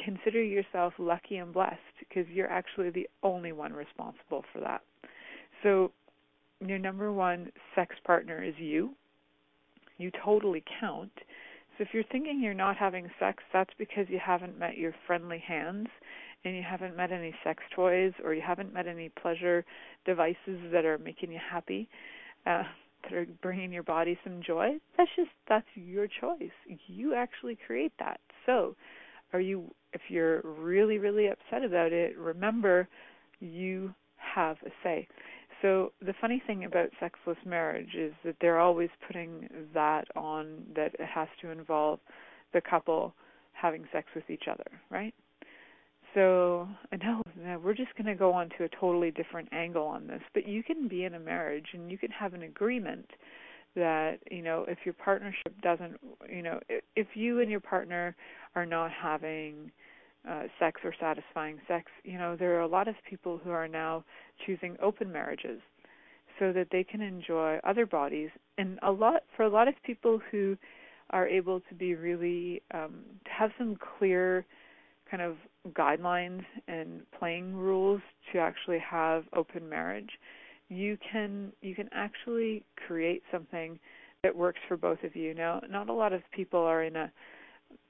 [0.05, 4.81] consider yourself lucky and blessed because you're actually the only one responsible for that.
[5.63, 5.93] So,
[6.61, 8.91] your number one sex partner is you.
[9.99, 11.13] You totally count.
[11.77, 15.39] So, if you're thinking you're not having sex, that's because you haven't met your friendly
[15.39, 15.89] hands
[16.45, 19.65] and you haven't met any sex toys or you haven't met any pleasure
[20.05, 21.89] devices that are making you happy.
[22.47, 22.63] Uh,
[23.05, 26.51] that are bringing your body some joy that's just that's your choice.
[26.87, 28.21] You actually create that.
[28.47, 28.77] So
[29.33, 32.89] are you if you're really really upset about it remember
[33.41, 35.07] you have a say.
[35.63, 40.95] So the funny thing about sexless marriage is that they're always putting that on that
[40.95, 42.01] it has to involve
[42.53, 43.15] the couple
[43.53, 45.15] having sex with each other right
[46.15, 47.23] so I know
[47.63, 50.63] we're just going to go on to a totally different angle on this, but you
[50.63, 53.11] can be in a marriage and you can have an agreement
[53.77, 55.97] that you know if your partnership doesn't
[56.31, 56.61] you know
[56.95, 58.15] if you and your partner
[58.55, 59.69] are not having
[60.31, 63.67] uh, sex or satisfying sex you know there are a lot of people who are
[63.67, 64.05] now
[64.47, 65.61] choosing open marriages
[66.39, 68.31] so that they can enjoy other bodies.
[68.59, 70.57] And a lot for a lot of people who
[71.11, 74.45] are able to be really um, to have some clear
[75.11, 75.37] kind of
[75.73, 78.01] guidelines and playing rules
[78.33, 80.11] to actually have open marriage
[80.69, 83.79] you can you can actually create something
[84.23, 85.35] that works for both of you.
[85.35, 87.11] Now, not a lot of people are in a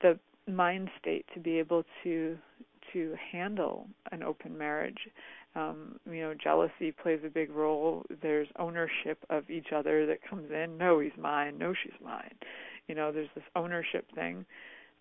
[0.03, 0.19] the
[0.51, 2.37] mind state to be able to
[2.93, 4.99] to handle an open marriage.
[5.57, 8.05] Um, you know, jealousy plays a big role.
[8.23, 10.77] There's ownership of each other that comes in.
[10.77, 11.59] No, he's mine.
[11.59, 12.35] No, she's mine.
[12.89, 14.45] You know, there's this ownership thing.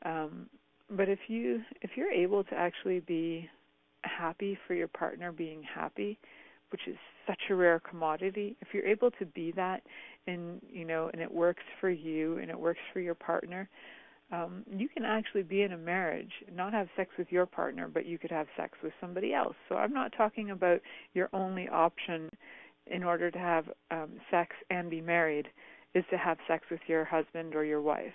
[0.05, 0.47] Um,
[0.89, 3.49] but if you if you're able to actually be
[4.03, 6.19] happy for your partner being happy,
[6.73, 9.83] which is such a rare commodity if you're able to be that
[10.27, 13.69] and you know and it works for you and it works for your partner
[14.31, 18.05] um you can actually be in a marriage not have sex with your partner but
[18.07, 19.55] you could have sex with somebody else.
[19.69, 20.81] So i'm not talking about
[21.13, 22.29] your only option
[22.87, 25.47] in order to have um sex and be married
[25.93, 28.13] is to have sex with your husband or your wife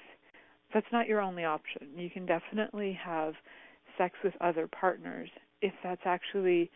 [0.73, 3.35] that's not your only option you can definitely have
[3.97, 5.29] sex with other partners
[5.61, 6.71] if that's actually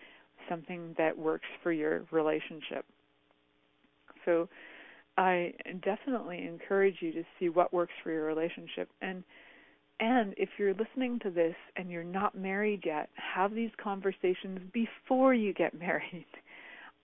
[0.48, 2.84] something that works for your relationship.
[4.24, 4.48] So
[5.16, 5.52] I
[5.84, 9.22] definitely encourage you to see what works for your relationship and
[10.00, 15.32] and if you're listening to this and you're not married yet, have these conversations before
[15.32, 16.26] you get married.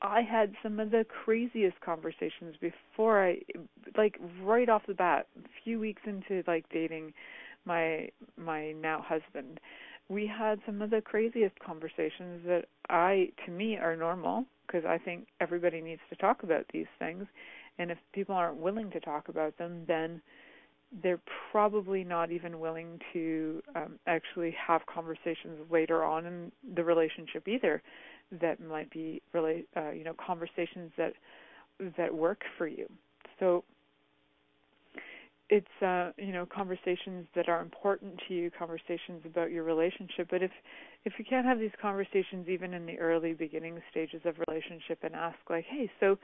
[0.00, 3.40] I had some of the craziest conversations before I
[3.96, 7.12] like right off the bat, a few weeks into like dating
[7.64, 9.61] my my now husband
[10.08, 14.98] we had some of the craziest conversations that I, to me, are normal because I
[14.98, 17.26] think everybody needs to talk about these things.
[17.78, 20.20] And if people aren't willing to talk about them, then
[21.02, 21.20] they're
[21.52, 27.82] probably not even willing to um, actually have conversations later on in the relationship either.
[28.40, 31.12] That might be really, uh, you know, conversations that
[31.96, 32.86] that work for you.
[33.38, 33.64] So
[35.50, 40.42] it's uh you know conversations that are important to you conversations about your relationship but
[40.42, 40.50] if
[41.04, 45.14] if you can't have these conversations even in the early beginning stages of relationship and
[45.14, 46.18] ask like hey so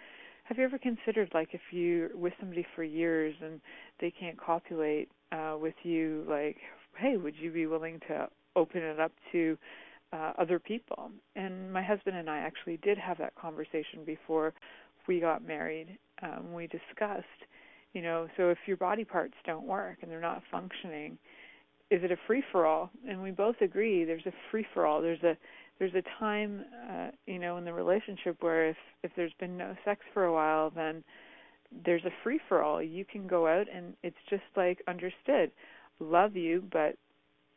[0.44, 3.60] have you ever considered like if you're with somebody for years and
[4.00, 6.56] they can't copulate uh with you like
[6.98, 9.56] hey would you be willing to open it up to
[10.14, 14.54] uh other people and my husband and I actually did have that conversation before
[15.06, 17.24] we got married um we discussed
[17.92, 21.18] you know so if your body parts don't work and they're not functioning
[21.90, 25.02] is it a free for all and we both agree there's a free for all
[25.02, 25.36] there's a
[25.78, 29.74] there's a time uh you know in the relationship where if if there's been no
[29.84, 31.02] sex for a while then
[31.84, 32.82] there's a free for all.
[32.82, 35.50] You can go out and it's just like understood.
[36.00, 36.96] Love you, but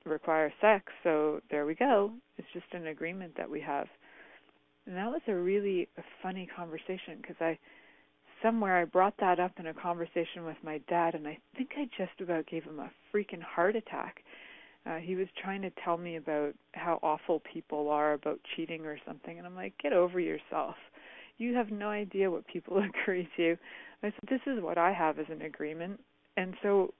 [0.07, 0.85] require sex.
[1.03, 2.11] So there we go.
[2.37, 3.87] It's just an agreement that we have.
[4.85, 5.87] And that was a really
[6.21, 7.57] funny conversation because I
[8.41, 11.89] somewhere I brought that up in a conversation with my dad, and I think I
[11.97, 14.23] just about gave him a freaking heart attack.
[14.85, 18.97] Uh, he was trying to tell me about how awful people are about cheating or
[19.05, 20.75] something, and I'm like, get over yourself.
[21.37, 23.57] You have no idea what people agree to.
[24.03, 25.99] I said, this is what I have as an agreement,
[26.37, 26.93] and so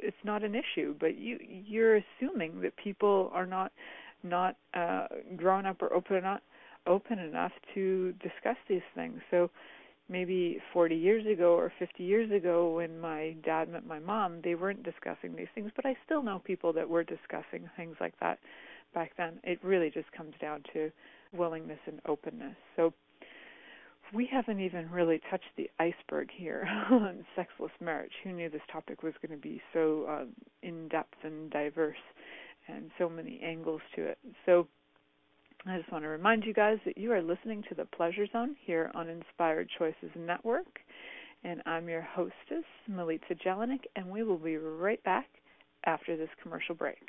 [0.00, 0.94] it's not an issue.
[0.98, 3.72] But you you're assuming that people are not
[4.22, 5.06] not uh,
[5.36, 6.40] grown up or open enough
[6.86, 9.20] open enough to discuss these things.
[9.30, 9.50] So
[10.08, 14.54] maybe 40 years ago or 50 years ago when my dad met my mom, they
[14.54, 18.38] weren't discussing these things, but I still know people that were discussing things like that
[18.94, 19.38] back then.
[19.44, 20.90] It really just comes down to
[21.32, 22.56] willingness and openness.
[22.76, 22.92] So
[24.12, 28.12] we haven't even really touched the iceberg here on sexless marriage.
[28.24, 30.24] Who knew this topic was going to be so uh,
[30.62, 31.96] in depth and diverse
[32.68, 34.18] and so many angles to it?
[34.44, 34.66] So
[35.66, 38.56] I just want to remind you guys that you are listening to the Pleasure Zone
[38.64, 40.80] here on Inspired Choices Network.
[41.44, 45.26] And I'm your hostess, Milica Jelenic, and we will be right back
[45.84, 47.08] after this commercial break.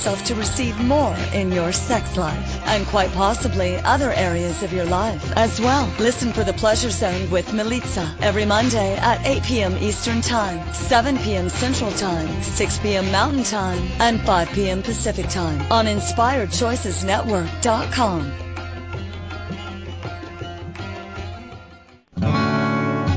[0.00, 4.86] yourself to receive more in your sex life and quite possibly other areas of your
[4.86, 5.92] life as well.
[5.98, 9.76] Listen for the Pleasure Zone with Milica every Monday at 8 p.m.
[9.76, 11.50] Eastern Time, 7 p.m.
[11.50, 13.12] Central Time, 6 p.m.
[13.12, 14.82] Mountain Time, and 5 p.m.
[14.82, 18.32] Pacific Time on InspiredChoicesNetwork.com.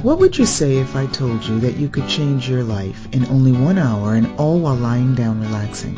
[0.03, 3.25] What would you say if I told you that you could change your life in
[3.27, 5.97] only one hour and all while lying down relaxing?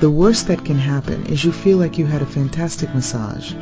[0.00, 3.54] the worst that can happen is you feel like you had a fantastic massage.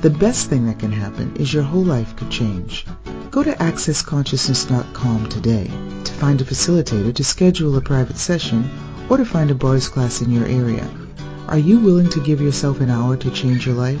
[0.00, 2.86] The best thing that can happen is your whole life could change.
[3.30, 5.70] Go to accessconsciousness.com today
[6.04, 8.70] to find a facilitator to schedule a private session
[9.08, 10.88] or to find a bars class in your area.
[11.48, 14.00] Are you willing to give yourself an hour to change your life?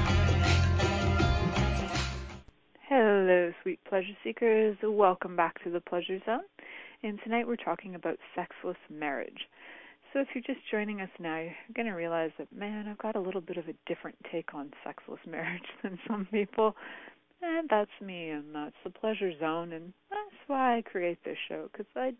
[2.93, 4.75] Hello, sweet pleasure seekers.
[4.83, 6.41] Welcome back to the Pleasure Zone.
[7.03, 9.47] And tonight we're talking about sexless marriage.
[10.11, 13.15] So if you're just joining us now, you're going to realize that, man, I've got
[13.15, 16.75] a little bit of a different take on sexless marriage than some people.
[17.41, 21.69] And that's me, and that's the Pleasure Zone, and that's why I create this show,
[21.71, 22.11] because I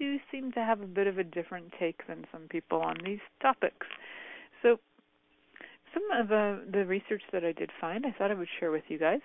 [0.00, 3.20] do seem to have a bit of a different take than some people on these
[3.40, 3.86] topics.
[4.62, 4.80] So
[5.94, 8.82] some of the, the research that I did find, I thought I would share with
[8.88, 9.20] you guys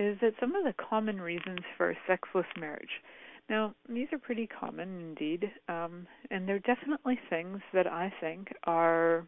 [0.00, 3.02] is that some of the common reasons for sexless marriage.
[3.50, 9.26] Now, these are pretty common indeed, um, and they're definitely things that I think are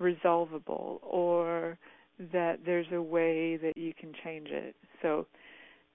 [0.00, 1.78] resolvable or
[2.32, 4.74] that there's a way that you can change it.
[5.02, 5.26] So,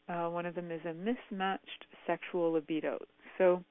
[0.08, 2.98] uh, one of them is a mismatched sexual libido.
[3.38, 3.62] So,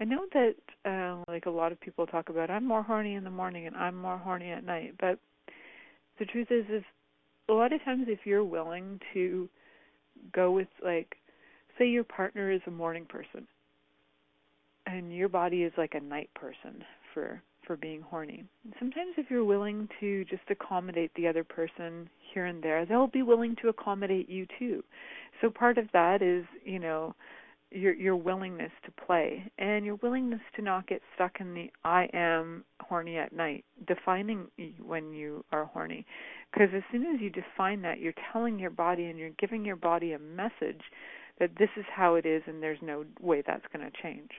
[0.00, 0.54] I know that
[0.84, 3.76] uh, like a lot of people talk about I'm more horny in the morning and
[3.76, 5.20] I'm more horny at night, but
[6.18, 6.82] the truth is is
[7.52, 9.48] a lot of times if you're willing to
[10.32, 11.16] go with like
[11.78, 13.46] say your partner is a morning person
[14.86, 16.82] and your body is like a night person
[17.12, 18.44] for for being horny.
[18.80, 23.22] Sometimes if you're willing to just accommodate the other person here and there, they'll be
[23.22, 24.82] willing to accommodate you too.
[25.40, 27.14] So part of that is, you know,
[27.70, 32.08] your your willingness to play and your willingness to not get stuck in the I
[32.12, 34.48] am horny at night, defining
[34.84, 36.04] when you are horny.
[36.52, 39.76] Because as soon as you define that, you're telling your body and you're giving your
[39.76, 40.82] body a message
[41.38, 44.30] that this is how it is and there's no way that's going to change.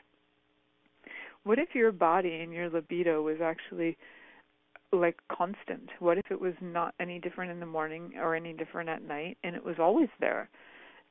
[1.43, 3.97] What if your body and your libido was actually
[4.91, 5.89] like constant?
[5.99, 9.37] What if it was not any different in the morning or any different at night
[9.43, 10.49] and it was always there?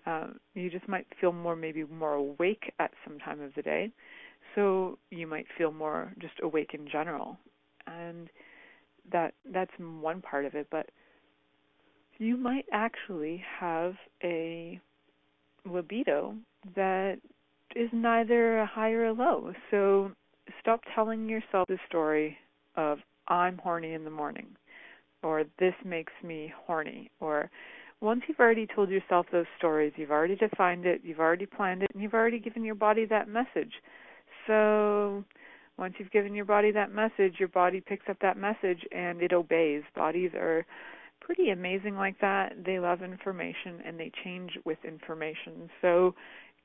[0.07, 3.91] Um, you just might feel more, maybe more awake at some time of the day.
[4.55, 7.39] So you might feel more just awake in general,
[7.87, 8.29] and
[9.11, 10.69] that that's one part of it.
[10.71, 10.91] But
[12.19, 14.81] you might actually have a
[15.65, 16.35] libido
[16.77, 17.19] that
[17.75, 19.53] is neither a high or a low.
[19.71, 20.13] So
[20.61, 22.37] stop telling yourself the story
[22.77, 22.99] of
[23.29, 24.47] I'm horny in the morning
[25.23, 27.51] or this makes me horny or
[28.01, 31.91] once you've already told yourself those stories, you've already defined it, you've already planned it,
[31.95, 33.73] and you've already given your body that message.
[34.49, 35.25] So
[35.79, 39.33] once you've given your body that message, your body picks up that message and it
[39.33, 39.83] obeys.
[39.95, 40.65] Bodies are
[41.21, 42.53] pretty amazing like that.
[42.65, 45.71] They love information and they change with information.
[45.81, 46.15] So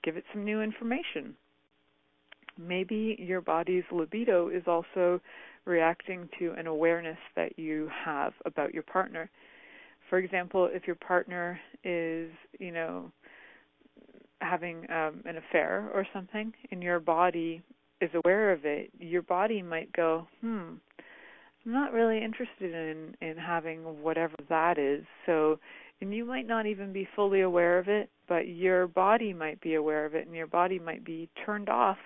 [0.03, 1.35] give it some new information.
[2.59, 5.21] Maybe your body's libido is also
[5.65, 9.29] reacting to an awareness that you have about your partner
[10.09, 12.29] for example, if your partner is,
[12.59, 13.11] you know,
[14.39, 17.61] having um, an affair or something, and your body
[18.01, 20.73] is aware of it, your body might go, hmm,
[21.65, 25.03] I'm not really interested in in having whatever that is.
[25.25, 25.59] So,
[25.99, 29.75] and you might not even be fully aware of it, but your body might be
[29.75, 31.97] aware of it, and your body might be turned off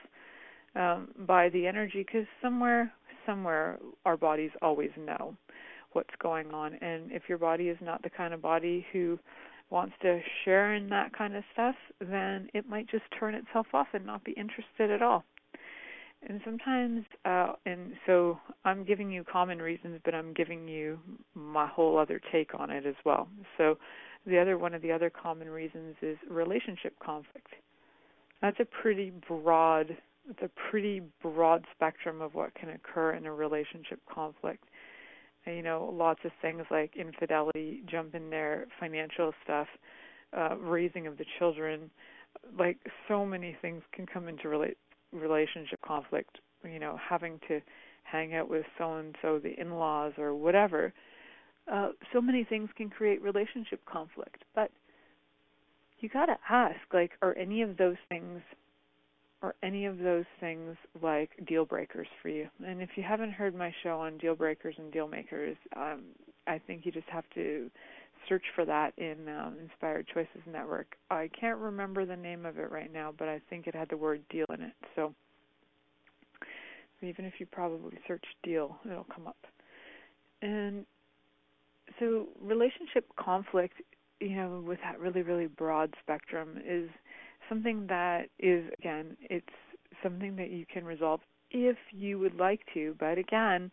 [0.76, 2.92] um, by the energy because somewhere,
[3.26, 5.36] somewhere, our bodies always know
[5.92, 6.74] what's going on.
[6.76, 9.20] And if your body is not the kind of body who
[9.70, 13.88] wants to share in that kind of stuff, then it might just turn itself off
[13.94, 15.24] and not be interested at all.
[16.28, 21.00] And sometimes, uh, and so I'm giving you common reasons, but I'm giving you
[21.34, 23.28] my whole other take on it as well.
[23.58, 23.78] So
[24.28, 27.48] the other one of the other common reasons is relationship conflict.
[28.42, 29.98] That's a pretty broad,
[30.30, 34.64] it's a pretty broad spectrum of what can occur in a relationship conflict
[35.46, 39.68] you know lots of things like infidelity jump in there financial stuff
[40.38, 41.90] uh raising of the children
[42.58, 44.78] like so many things can come into relate
[45.12, 47.60] relationship conflict you know having to
[48.04, 50.94] hang out with so and so the in-laws or whatever
[51.72, 54.72] uh so many things can create relationship conflict but
[56.00, 58.42] you got to ask like are any of those things
[59.42, 62.48] are any of those things like deal breakers for you?
[62.66, 66.04] And if you haven't heard my show on deal breakers and deal makers, um,
[66.48, 67.70] I think you just have to
[68.28, 70.96] search for that in um, Inspired Choices Network.
[71.10, 73.98] I can't remember the name of it right now, but I think it had the
[73.98, 74.74] word deal in it.
[74.96, 75.14] So
[77.02, 79.38] even if you probably search deal, it'll come up.
[80.42, 80.86] And
[82.00, 83.76] so relationship conflict,
[84.20, 86.90] you know, with that really, really broad spectrum is
[87.52, 89.46] something that is again it's
[90.02, 91.20] something that you can resolve
[91.52, 93.70] if you would like to but again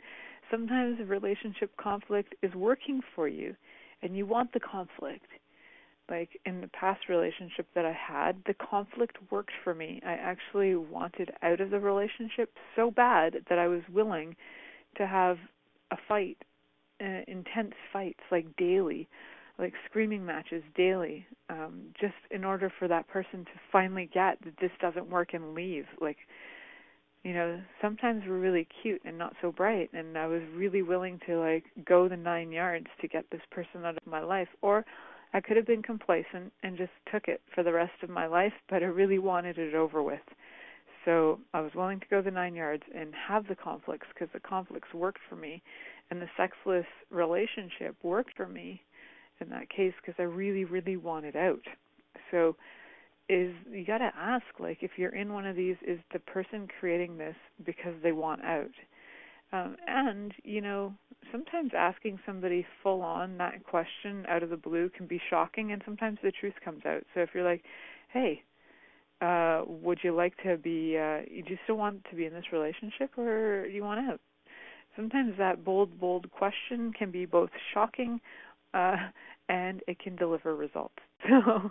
[0.51, 3.55] sometimes relationship conflict is working for you
[4.03, 5.27] and you want the conflict.
[6.09, 10.01] Like in the past relationship that I had the conflict worked for me.
[10.07, 14.35] I actually wanted out of the relationship so bad that I was willing
[14.97, 15.37] to have
[15.91, 16.39] a fight
[17.01, 19.07] uh, intense fights like daily
[19.59, 24.55] like screaming matches daily um just in order for that person to finally get that
[24.61, 25.87] this doesn't work and leave.
[26.01, 26.19] Like
[27.25, 31.21] you know sometimes we're really cute and not so bright and i was really willing
[31.27, 34.85] to like go the nine yards to get this person out of my life or
[35.35, 38.53] i could have been complacent and just took it for the rest of my life
[38.69, 40.21] but i really wanted it over with
[41.05, 44.41] so i was willing to go the nine yards and have the conflicts because the
[44.41, 45.63] conflicts worked for me
[46.11, 48.81] and the sexless relationship worked for me
[49.41, 51.63] in that case because I really, really wanted out.
[52.31, 52.57] So
[53.29, 56.69] is you got to ask like if you're in one of these is the person
[56.81, 58.71] creating this because they want out?
[59.53, 60.95] Um, and you know
[61.33, 65.83] sometimes asking somebody full on that question out of the blue can be shocking and
[65.85, 67.05] sometimes the truth comes out.
[67.15, 67.65] So if you're like
[68.13, 68.43] hey
[69.21, 73.17] uh would you like to be uh you still want to be in this relationship
[73.17, 74.21] or do you want out?
[74.97, 78.21] Sometimes that bold bold question can be both shocking
[78.75, 78.97] uh,
[79.49, 80.95] and it can deliver results.
[81.29, 81.71] So,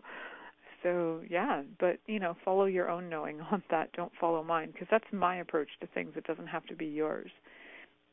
[0.83, 3.91] so yeah, but you know, follow your own knowing on that.
[3.93, 6.13] Don't follow mine because that's my approach to things.
[6.15, 7.31] It doesn't have to be yours.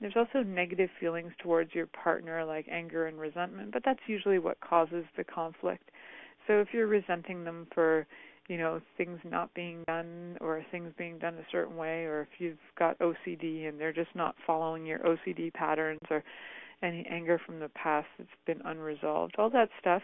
[0.00, 4.60] There's also negative feelings towards your partner, like anger and resentment, but that's usually what
[4.60, 5.90] causes the conflict.
[6.46, 8.06] So if you're resenting them for,
[8.48, 12.40] you know, things not being done or things being done a certain way, or if
[12.40, 16.22] you've got OCD and they're just not following your OCD patterns, or
[16.82, 20.02] any anger from the past that's been unresolved, all that stuff,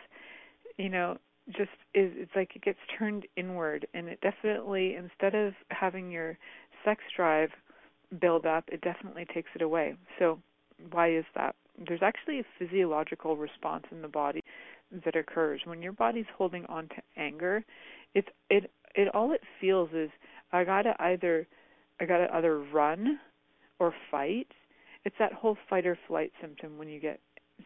[0.78, 1.18] you know,
[1.52, 6.38] just is it's like it gets turned inward and it definitely instead of having your
[6.84, 7.50] sex drive
[8.20, 9.94] build up, it definitely takes it away.
[10.18, 10.38] So
[10.90, 11.54] why is that?
[11.86, 14.42] There's actually a physiological response in the body
[15.04, 17.64] that occurs when your body's holding on to anger.
[18.14, 20.10] It's it it all it feels is
[20.52, 21.46] I gotta either
[22.00, 23.18] I gotta either run
[23.78, 24.48] or fight.
[25.04, 27.20] It's that whole fight or flight symptom when you get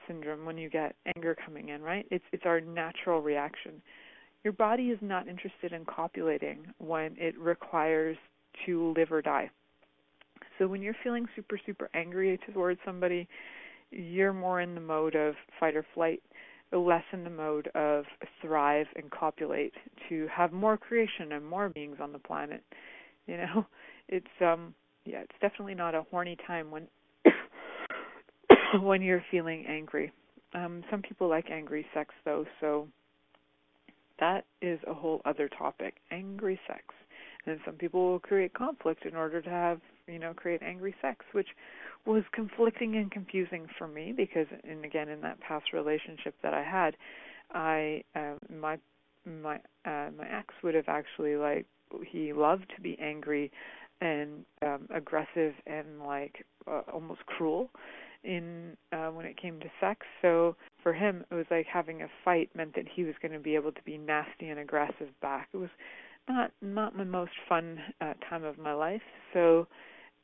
[0.07, 2.07] syndrome when you get anger coming in, right?
[2.11, 3.83] It's it's our natural reaction.
[4.43, 8.17] Your body is not interested in copulating when it requires
[8.67, 9.51] to live or die.
[10.59, 13.29] So when you're feeling super super angry towards somebody,
[13.91, 16.23] you're more in the mode of fight or flight,
[16.73, 18.05] less in the mode of
[18.41, 19.75] thrive and copulate
[20.09, 22.63] to have more creation and more beings on the planet.
[23.27, 23.67] You know,
[24.09, 24.75] it's um
[25.05, 26.89] yeah, it's definitely not a horny time when
[28.81, 30.13] when you're feeling angry.
[30.55, 32.89] Um, some people like angry sex though, so
[34.21, 35.95] that is a whole other topic.
[36.11, 36.83] Angry sex.
[37.47, 41.27] And some people will create conflict in order to have, you know, create angry sex,
[41.33, 41.49] which
[42.07, 46.63] was conflicting and confusing for me because and again in that past relationship that I
[46.63, 46.97] had,
[47.53, 48.79] I uh, my
[49.27, 51.67] my uh my ex would have actually like
[52.07, 53.51] he loved to be angry
[54.01, 57.71] and um aggressive and like uh, almost cruel
[58.25, 60.07] in uh, when it came to sex.
[60.23, 63.39] So for him, it was like having a fight meant that he was going to
[63.39, 65.49] be able to be nasty and aggressive back.
[65.53, 65.71] It was
[66.29, 69.03] not not my most fun uh, time of my life.
[69.33, 69.67] So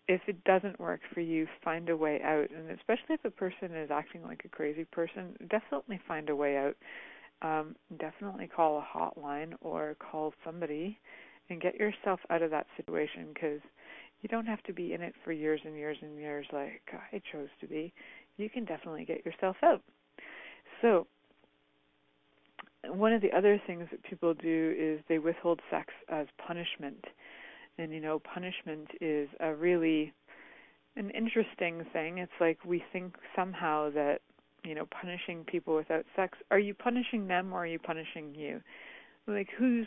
[0.08, 2.48] if it doesn't work for you, find a way out.
[2.50, 6.56] And especially if a person is acting like a crazy person, definitely find a way
[6.56, 6.76] out.
[7.42, 10.98] Um, definitely call a hotline or call somebody
[11.48, 13.60] and get yourself out of that situation because
[14.22, 17.20] you don't have to be in it for years and years and years like I
[17.32, 17.92] chose to be.
[18.36, 19.82] You can definitely get yourself out.
[20.82, 21.06] So,
[22.86, 27.04] one of the other things that people do is they withhold sex as punishment.
[27.78, 30.12] And you know, punishment is a really
[30.96, 32.18] an interesting thing.
[32.18, 34.20] It's like we think somehow that,
[34.64, 38.60] you know, punishing people without sex, are you punishing them or are you punishing you?
[39.26, 39.86] Like who's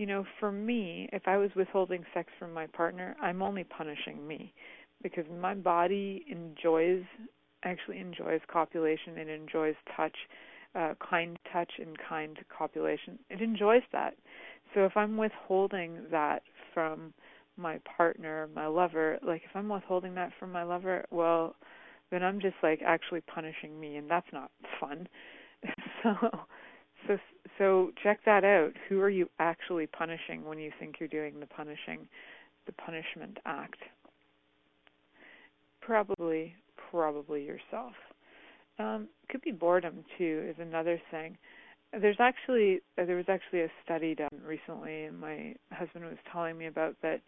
[0.00, 4.26] you know, for me, if I was withholding sex from my partner, I'm only punishing
[4.26, 4.54] me
[5.02, 7.02] because my body enjoys
[7.64, 9.18] actually enjoys copulation.
[9.18, 10.16] It enjoys touch
[10.74, 13.18] uh kind touch and kind copulation.
[13.28, 14.14] It enjoys that.
[14.72, 17.12] So if i'm withholding that from
[17.58, 21.56] my partner my lover like if i'm withholding that from my lover well
[22.10, 25.06] then i'm just like actually punishing me and that's not fun.
[26.02, 26.14] So
[27.06, 27.18] so
[27.58, 28.72] so check that out.
[28.88, 32.08] Who are you actually punishing when you think you're doing the punishing,
[32.66, 33.78] the punishment act?
[35.80, 36.54] Probably,
[36.90, 37.94] probably yourself.
[38.78, 40.46] Um, could be boredom too.
[40.48, 41.36] Is another thing.
[41.92, 46.66] There's actually there was actually a study done recently, and my husband was telling me
[46.66, 47.20] about that.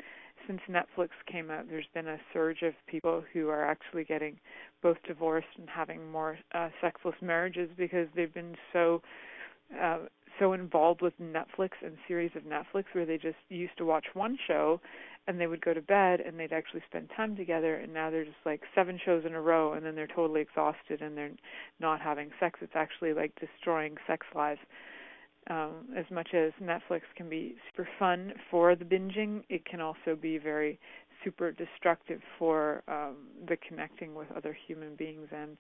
[0.47, 4.41] Since Netflix came out, there's been a surge of people who are actually getting
[4.83, 9.03] both divorced and having more uh, sexless marriages because they've been so
[9.81, 9.99] uh,
[10.39, 14.39] so involved with Netflix and series of Netflix where they just used to watch one
[14.47, 14.81] show
[15.27, 18.25] and they would go to bed and they'd actually spend time together and now they're
[18.25, 21.31] just like seven shows in a row and then they're totally exhausted and they're
[21.81, 22.59] not having sex.
[22.63, 24.61] It's actually like destroying sex lives
[25.51, 30.15] um as much as Netflix can be super fun for the binging it can also
[30.21, 30.79] be very
[31.25, 33.17] super destructive for um
[33.49, 35.57] the connecting with other human beings and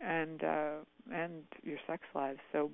[0.00, 0.76] and uh
[1.12, 2.38] and your sex lives.
[2.52, 2.70] So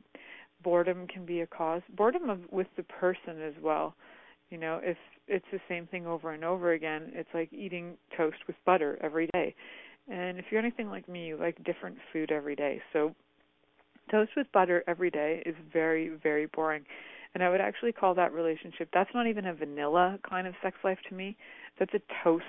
[0.64, 1.82] boredom can be a cause.
[1.96, 3.94] Boredom of, with the person as well.
[4.50, 4.96] You know, if
[5.28, 9.28] it's the same thing over and over again, it's like eating toast with butter every
[9.32, 9.54] day.
[10.10, 12.80] And if you're anything like me, you like different food every day.
[12.92, 13.14] So
[14.10, 16.84] toast with butter every day is very, very boring.
[17.34, 20.76] And I would actually call that relationship that's not even a vanilla kind of sex
[20.84, 21.36] life to me.
[21.78, 22.44] That's a toast.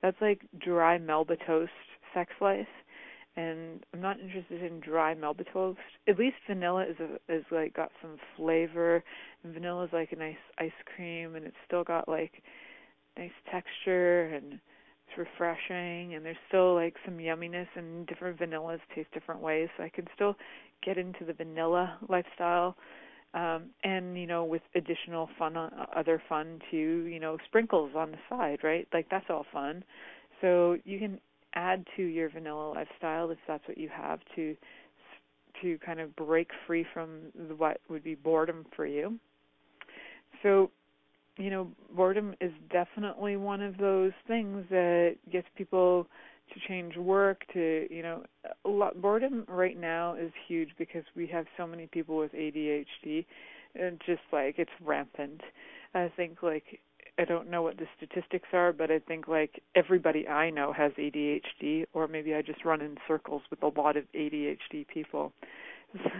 [0.00, 1.72] That's like dry Melba toast
[2.14, 2.68] sex life
[3.36, 5.14] and I'm not interested in dry
[5.52, 5.78] toast.
[6.06, 9.02] At least vanilla is a, is like got some flavor.
[9.42, 12.42] And vanilla is like a nice ice cream, and it's still got like
[13.16, 16.14] nice texture and it's refreshing.
[16.14, 19.68] And there's still like some yumminess, and different vanillas taste different ways.
[19.76, 20.36] So I can still
[20.84, 22.76] get into the vanilla lifestyle.
[23.34, 27.06] Um, and you know, with additional fun, uh, other fun too.
[27.06, 28.86] You know, sprinkles on the side, right?
[28.92, 29.84] Like that's all fun.
[30.42, 31.18] So you can
[31.54, 34.56] add to your vanilla lifestyle if that's what you have to
[35.60, 37.20] to kind of break free from
[37.56, 39.18] what would be boredom for you.
[40.42, 40.70] So,
[41.36, 46.06] you know, boredom is definitely one of those things that gets people
[46.52, 48.24] to change work to, you know,
[48.64, 53.24] a lot boredom right now is huge because we have so many people with ADHD
[53.74, 55.40] and just like it's rampant.
[55.94, 56.80] I think like
[57.18, 60.92] I don't know what the statistics are, but I think like everybody I know has
[60.92, 65.32] ADHD, or maybe I just run in circles with a lot of ADHD people.
[65.94, 66.10] So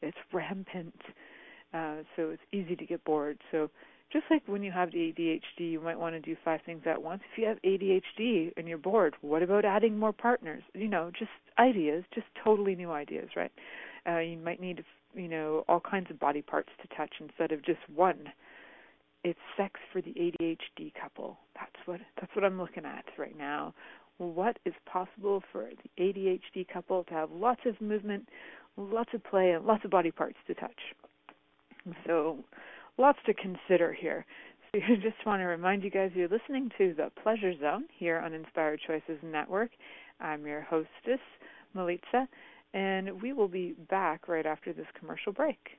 [0.00, 0.94] it's rampant.
[1.74, 3.36] Uh, so it's easy to get bored.
[3.50, 3.68] So
[4.12, 7.02] just like when you have the ADHD, you might want to do five things at
[7.02, 7.22] once.
[7.32, 10.62] If you have ADHD and you're bored, what about adding more partners?
[10.72, 13.52] You know, just ideas, just totally new ideas, right?
[14.06, 14.82] Uh, you might need,
[15.14, 18.32] you know, all kinds of body parts to touch instead of just one
[19.24, 21.38] it's sex for the ADHD couple.
[21.54, 23.74] That's what that's what I'm looking at right now.
[24.18, 28.28] What is possible for the ADHD couple to have lots of movement,
[28.76, 30.80] lots of play, and lots of body parts to touch?
[32.06, 32.38] So,
[32.98, 34.26] lots to consider here.
[34.72, 38.18] So, I just want to remind you guys you're listening to the Pleasure Zone here
[38.18, 39.70] on Inspired Choices Network.
[40.20, 41.20] I'm your hostess,
[41.76, 42.26] Milica,
[42.74, 45.78] and we will be back right after this commercial break.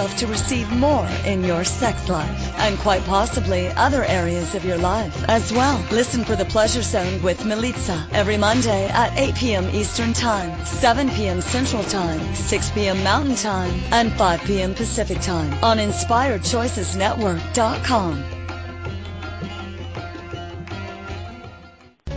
[0.00, 4.78] yourself to receive more in your sex life and quite possibly other areas of your
[4.78, 5.78] life as well.
[5.90, 9.68] Listen for the Pleasure Zone with Milica every Monday at 8 p.m.
[9.74, 11.42] Eastern Time, 7 p.m.
[11.42, 13.04] Central Time, 6 p.m.
[13.04, 14.74] Mountain Time, and 5 p.m.
[14.74, 18.24] Pacific Time on InspiredChoicesNetwork.com.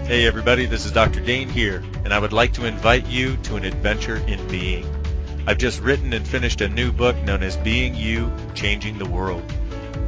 [0.05, 1.19] Hey everybody, this is Dr.
[1.19, 5.02] Dane here, and I would like to invite you to an adventure in being.
[5.45, 9.43] I've just written and finished a new book known as Being You, Changing the World.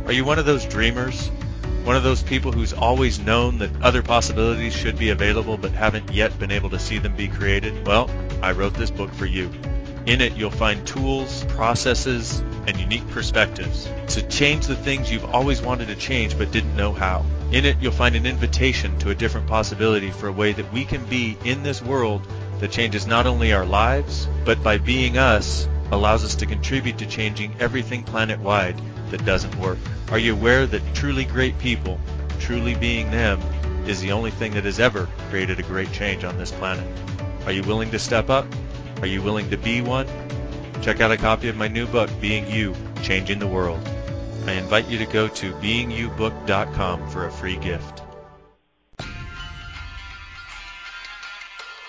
[0.05, 1.27] Are you one of those dreamers?
[1.83, 6.13] One of those people who's always known that other possibilities should be available but haven't
[6.13, 7.85] yet been able to see them be created?
[7.85, 8.09] Well,
[8.41, 9.51] I wrote this book for you.
[10.05, 15.61] In it, you'll find tools, processes, and unique perspectives to change the things you've always
[15.61, 17.25] wanted to change but didn't know how.
[17.51, 20.85] In it, you'll find an invitation to a different possibility for a way that we
[20.85, 22.25] can be in this world
[22.59, 27.05] that changes not only our lives, but by being us, allows us to contribute to
[27.05, 28.79] changing everything planet-wide
[29.11, 29.77] that doesn't work.
[30.11, 31.99] Are you aware that truly great people,
[32.39, 33.41] truly being them,
[33.87, 36.87] is the only thing that has ever created a great change on this planet?
[37.45, 38.47] Are you willing to step up?
[39.01, 40.07] Are you willing to be one?
[40.81, 43.79] Check out a copy of my new book, Being You, Changing the World.
[44.47, 48.01] I invite you to go to beingyoubook.com for a free gift.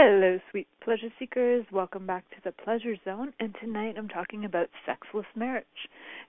[0.00, 1.66] Hello, sweet pleasure seekers.
[1.72, 3.32] Welcome back to the Pleasure Zone.
[3.40, 5.66] And tonight I'm talking about sexless marriage.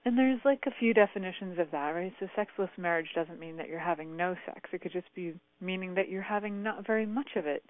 [0.04, 2.12] And there's like a few definitions of that, right?
[2.18, 4.70] So, sexless marriage doesn't mean that you're having no sex.
[4.72, 7.62] It could just be meaning that you're having not very much of it,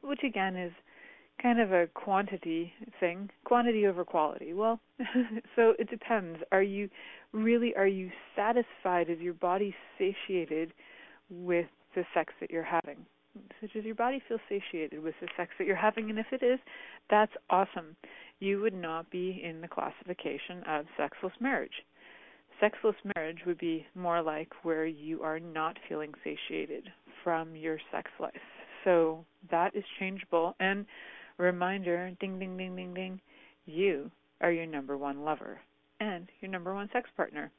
[0.00, 0.72] which again is
[1.42, 4.54] kind of a quantity thing, quantity over quality.
[4.54, 4.80] Well,
[5.54, 6.38] so it depends.
[6.50, 6.88] Are you
[7.34, 9.10] really are you satisfied?
[9.10, 10.72] Is your body satiated
[11.28, 13.04] with the sex that you're having?
[13.60, 16.10] So does your body feel satiated with the sex that you're having?
[16.10, 16.58] And if it is,
[17.10, 17.96] that's awesome.
[18.38, 21.84] You would not be in the classification of sexless marriage.
[22.60, 26.88] Sexless marriage would be more like where you are not feeling satiated
[27.22, 28.32] from your sex life.
[28.84, 30.54] So that is changeable.
[30.60, 30.86] And
[31.38, 33.20] reminder ding, ding, ding, ding, ding
[33.66, 34.10] you
[34.40, 35.60] are your number one lover
[36.00, 37.50] and your number one sex partner.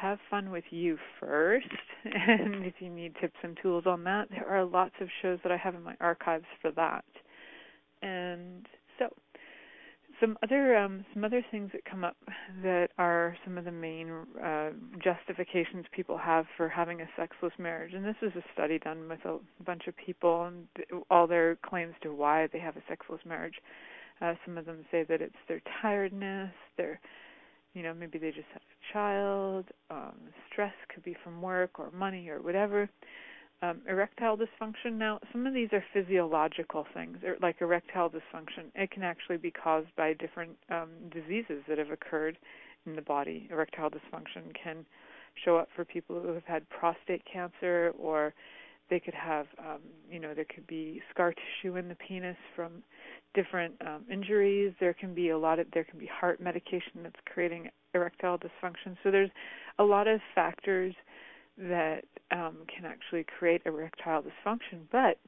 [0.00, 1.66] Have fun with you first.
[2.04, 5.50] And if you need tips and tools on that, there are lots of shows that
[5.50, 7.04] I have in my archives for that.
[8.00, 8.66] And
[8.98, 9.08] so,
[10.20, 12.16] some other um, some other things that come up
[12.62, 14.10] that are some of the main
[14.42, 14.70] uh,
[15.02, 19.24] justifications people have for having a sexless marriage, and this is a study done with
[19.24, 20.66] a bunch of people and
[21.10, 23.56] all their claims to why they have a sexless marriage.
[24.20, 26.98] Uh, some of them say that it's their tiredness, their
[27.74, 30.14] you know maybe they just had a child, um,
[30.50, 32.88] stress could be from work or money or whatever
[33.62, 34.92] um, erectile dysfunction.
[34.92, 38.66] Now, some of these are physiological things, er, like erectile dysfunction.
[38.74, 42.38] It can actually be caused by different um, diseases that have occurred
[42.84, 43.48] in the body.
[43.50, 44.84] Erectile dysfunction can
[45.44, 48.34] show up for people who have had prostate cancer, or
[48.90, 49.80] they could have, um,
[50.10, 52.82] you know, there could be scar tissue in the penis from
[53.34, 54.74] different um, injuries.
[54.80, 58.96] There can be a lot of, there can be heart medication that's creating erectile dysfunction.
[59.02, 59.30] So there's
[59.78, 60.94] a lot of factors
[61.58, 64.82] that um, can actually create erectile dysfunction.
[64.92, 65.18] But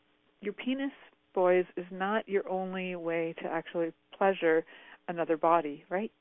[0.40, 0.92] your penis,
[1.34, 4.64] boys, is not your only way to actually pleasure
[5.08, 6.12] another body, right?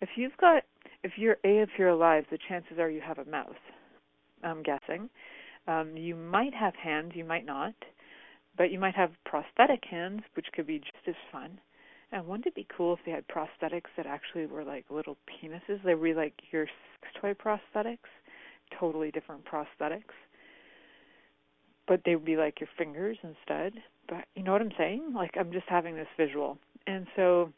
[0.00, 0.64] If you've got,
[1.04, 3.60] if you're a, if you're alive, the chances are you have a mouth.
[4.42, 5.08] I'm guessing.
[5.68, 7.74] Um, you might have hands, you might not,
[8.56, 11.60] but you might have prosthetic hands, which could be just as fun.
[12.12, 15.82] And wouldn't it be cool if they had prosthetics that actually were like little penises?
[15.84, 18.08] They were like your sex toy prosthetics
[18.78, 20.14] totally different prosthetics.
[21.86, 23.74] But they would be like your fingers instead.
[24.08, 25.12] But you know what I'm saying?
[25.14, 26.58] Like I'm just having this visual.
[26.86, 27.52] And so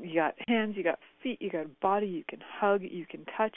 [0.00, 3.54] you got hands, you got feet, you got body, you can hug, you can touch.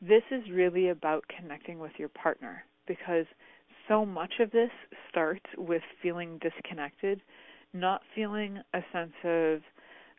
[0.00, 3.26] This is really about connecting with your partner because
[3.88, 4.70] so much of this
[5.08, 7.20] starts with feeling disconnected,
[7.72, 9.60] not feeling a sense of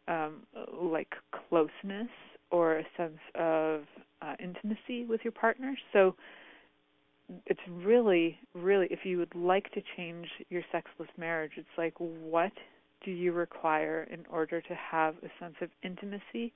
[0.08, 0.43] um,
[0.82, 1.14] like
[1.50, 2.10] closeness
[2.52, 3.82] or a sense of
[4.22, 5.76] uh, intimacy with your partner.
[5.93, 6.16] So
[7.45, 12.54] it's really, really, if you would like to change your sexless marriage, it's like, what
[13.04, 16.54] do you require in order to have a sense of intimacy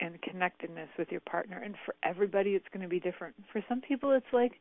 [0.00, 1.62] and connectedness with your partner?
[1.64, 3.34] And for everybody, it's going to be different.
[3.52, 4.60] For some people, it's like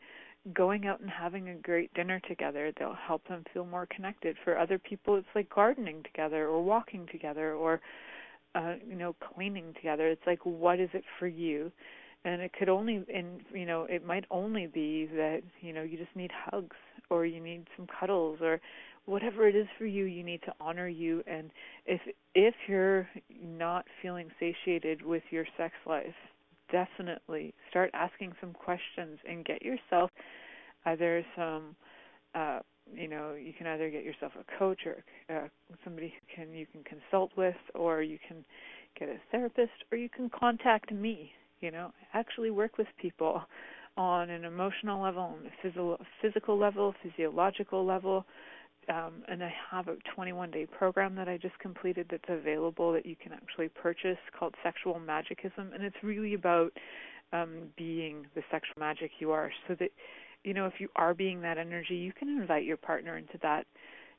[0.53, 2.71] going out and having a great dinner together.
[2.77, 4.37] They'll help them feel more connected.
[4.43, 7.81] For other people, it's like gardening together or walking together or
[8.55, 10.07] uh, you know, cleaning together.
[10.07, 11.71] It's like, what is it for you?
[12.25, 15.97] And it could only, and you know, it might only be that you know you
[15.97, 16.75] just need hugs
[17.09, 18.59] or you need some cuddles or
[19.05, 20.03] whatever it is for you.
[20.03, 21.23] You need to honor you.
[21.27, 21.49] And
[21.85, 22.01] if
[22.35, 23.07] if you're
[23.41, 26.15] not feeling satiated with your sex life,
[26.71, 30.09] definitely start asking some questions and get yourself
[30.85, 31.75] either some
[32.35, 32.59] uh,
[32.93, 35.03] you know you can either get yourself a coach or
[35.35, 35.47] uh,
[35.83, 38.43] somebody who can you can consult with or you can
[38.99, 41.91] get a therapist or you can contact me you know.
[42.13, 43.41] Actually work with people
[43.97, 48.25] on an emotional level on a physical physical level physiological level
[48.87, 53.05] um, and I have a 21 day program that I just completed that's available that
[53.05, 56.71] you can actually purchase called Sexual Magicism and it's really about
[57.31, 59.91] um, being the sexual magic you are so that
[60.43, 63.65] you know, if you are being that energy, you can invite your partner into that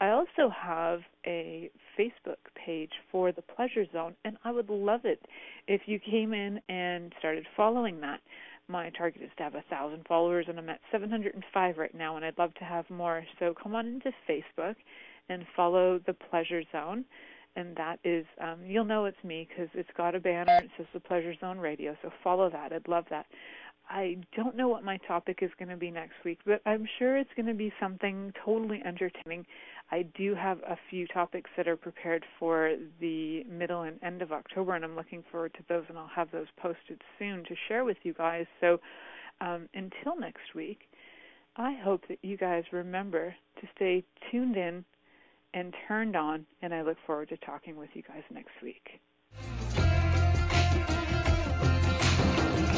[0.00, 5.20] I also have a Facebook page for the Pleasure Zone, and I would love it
[5.68, 8.20] if you came in and started following that.
[8.66, 12.24] My target is to have a thousand followers and i'm at 705 right now and
[12.24, 13.24] i'd love to have more.
[13.40, 14.76] So come on into facebook
[15.28, 17.04] and follow the pleasure zone
[17.56, 20.86] and that is um, you'll know it's me because it's got a banner it says
[20.94, 22.72] the pleasure zone radio so follow that.
[22.72, 23.26] I'd love that.
[23.90, 27.18] I don't know what my topic is going to be next week, but I'm sure
[27.18, 29.44] it's going to be something totally entertaining.
[29.92, 34.30] I do have a few topics that are prepared for the middle and end of
[34.30, 37.84] October, and I'm looking forward to those, and I'll have those posted soon to share
[37.84, 38.46] with you guys.
[38.60, 38.78] So
[39.40, 40.88] um, until next week,
[41.56, 44.84] I hope that you guys remember to stay tuned in
[45.54, 49.00] and turned on, and I look forward to talking with you guys next week.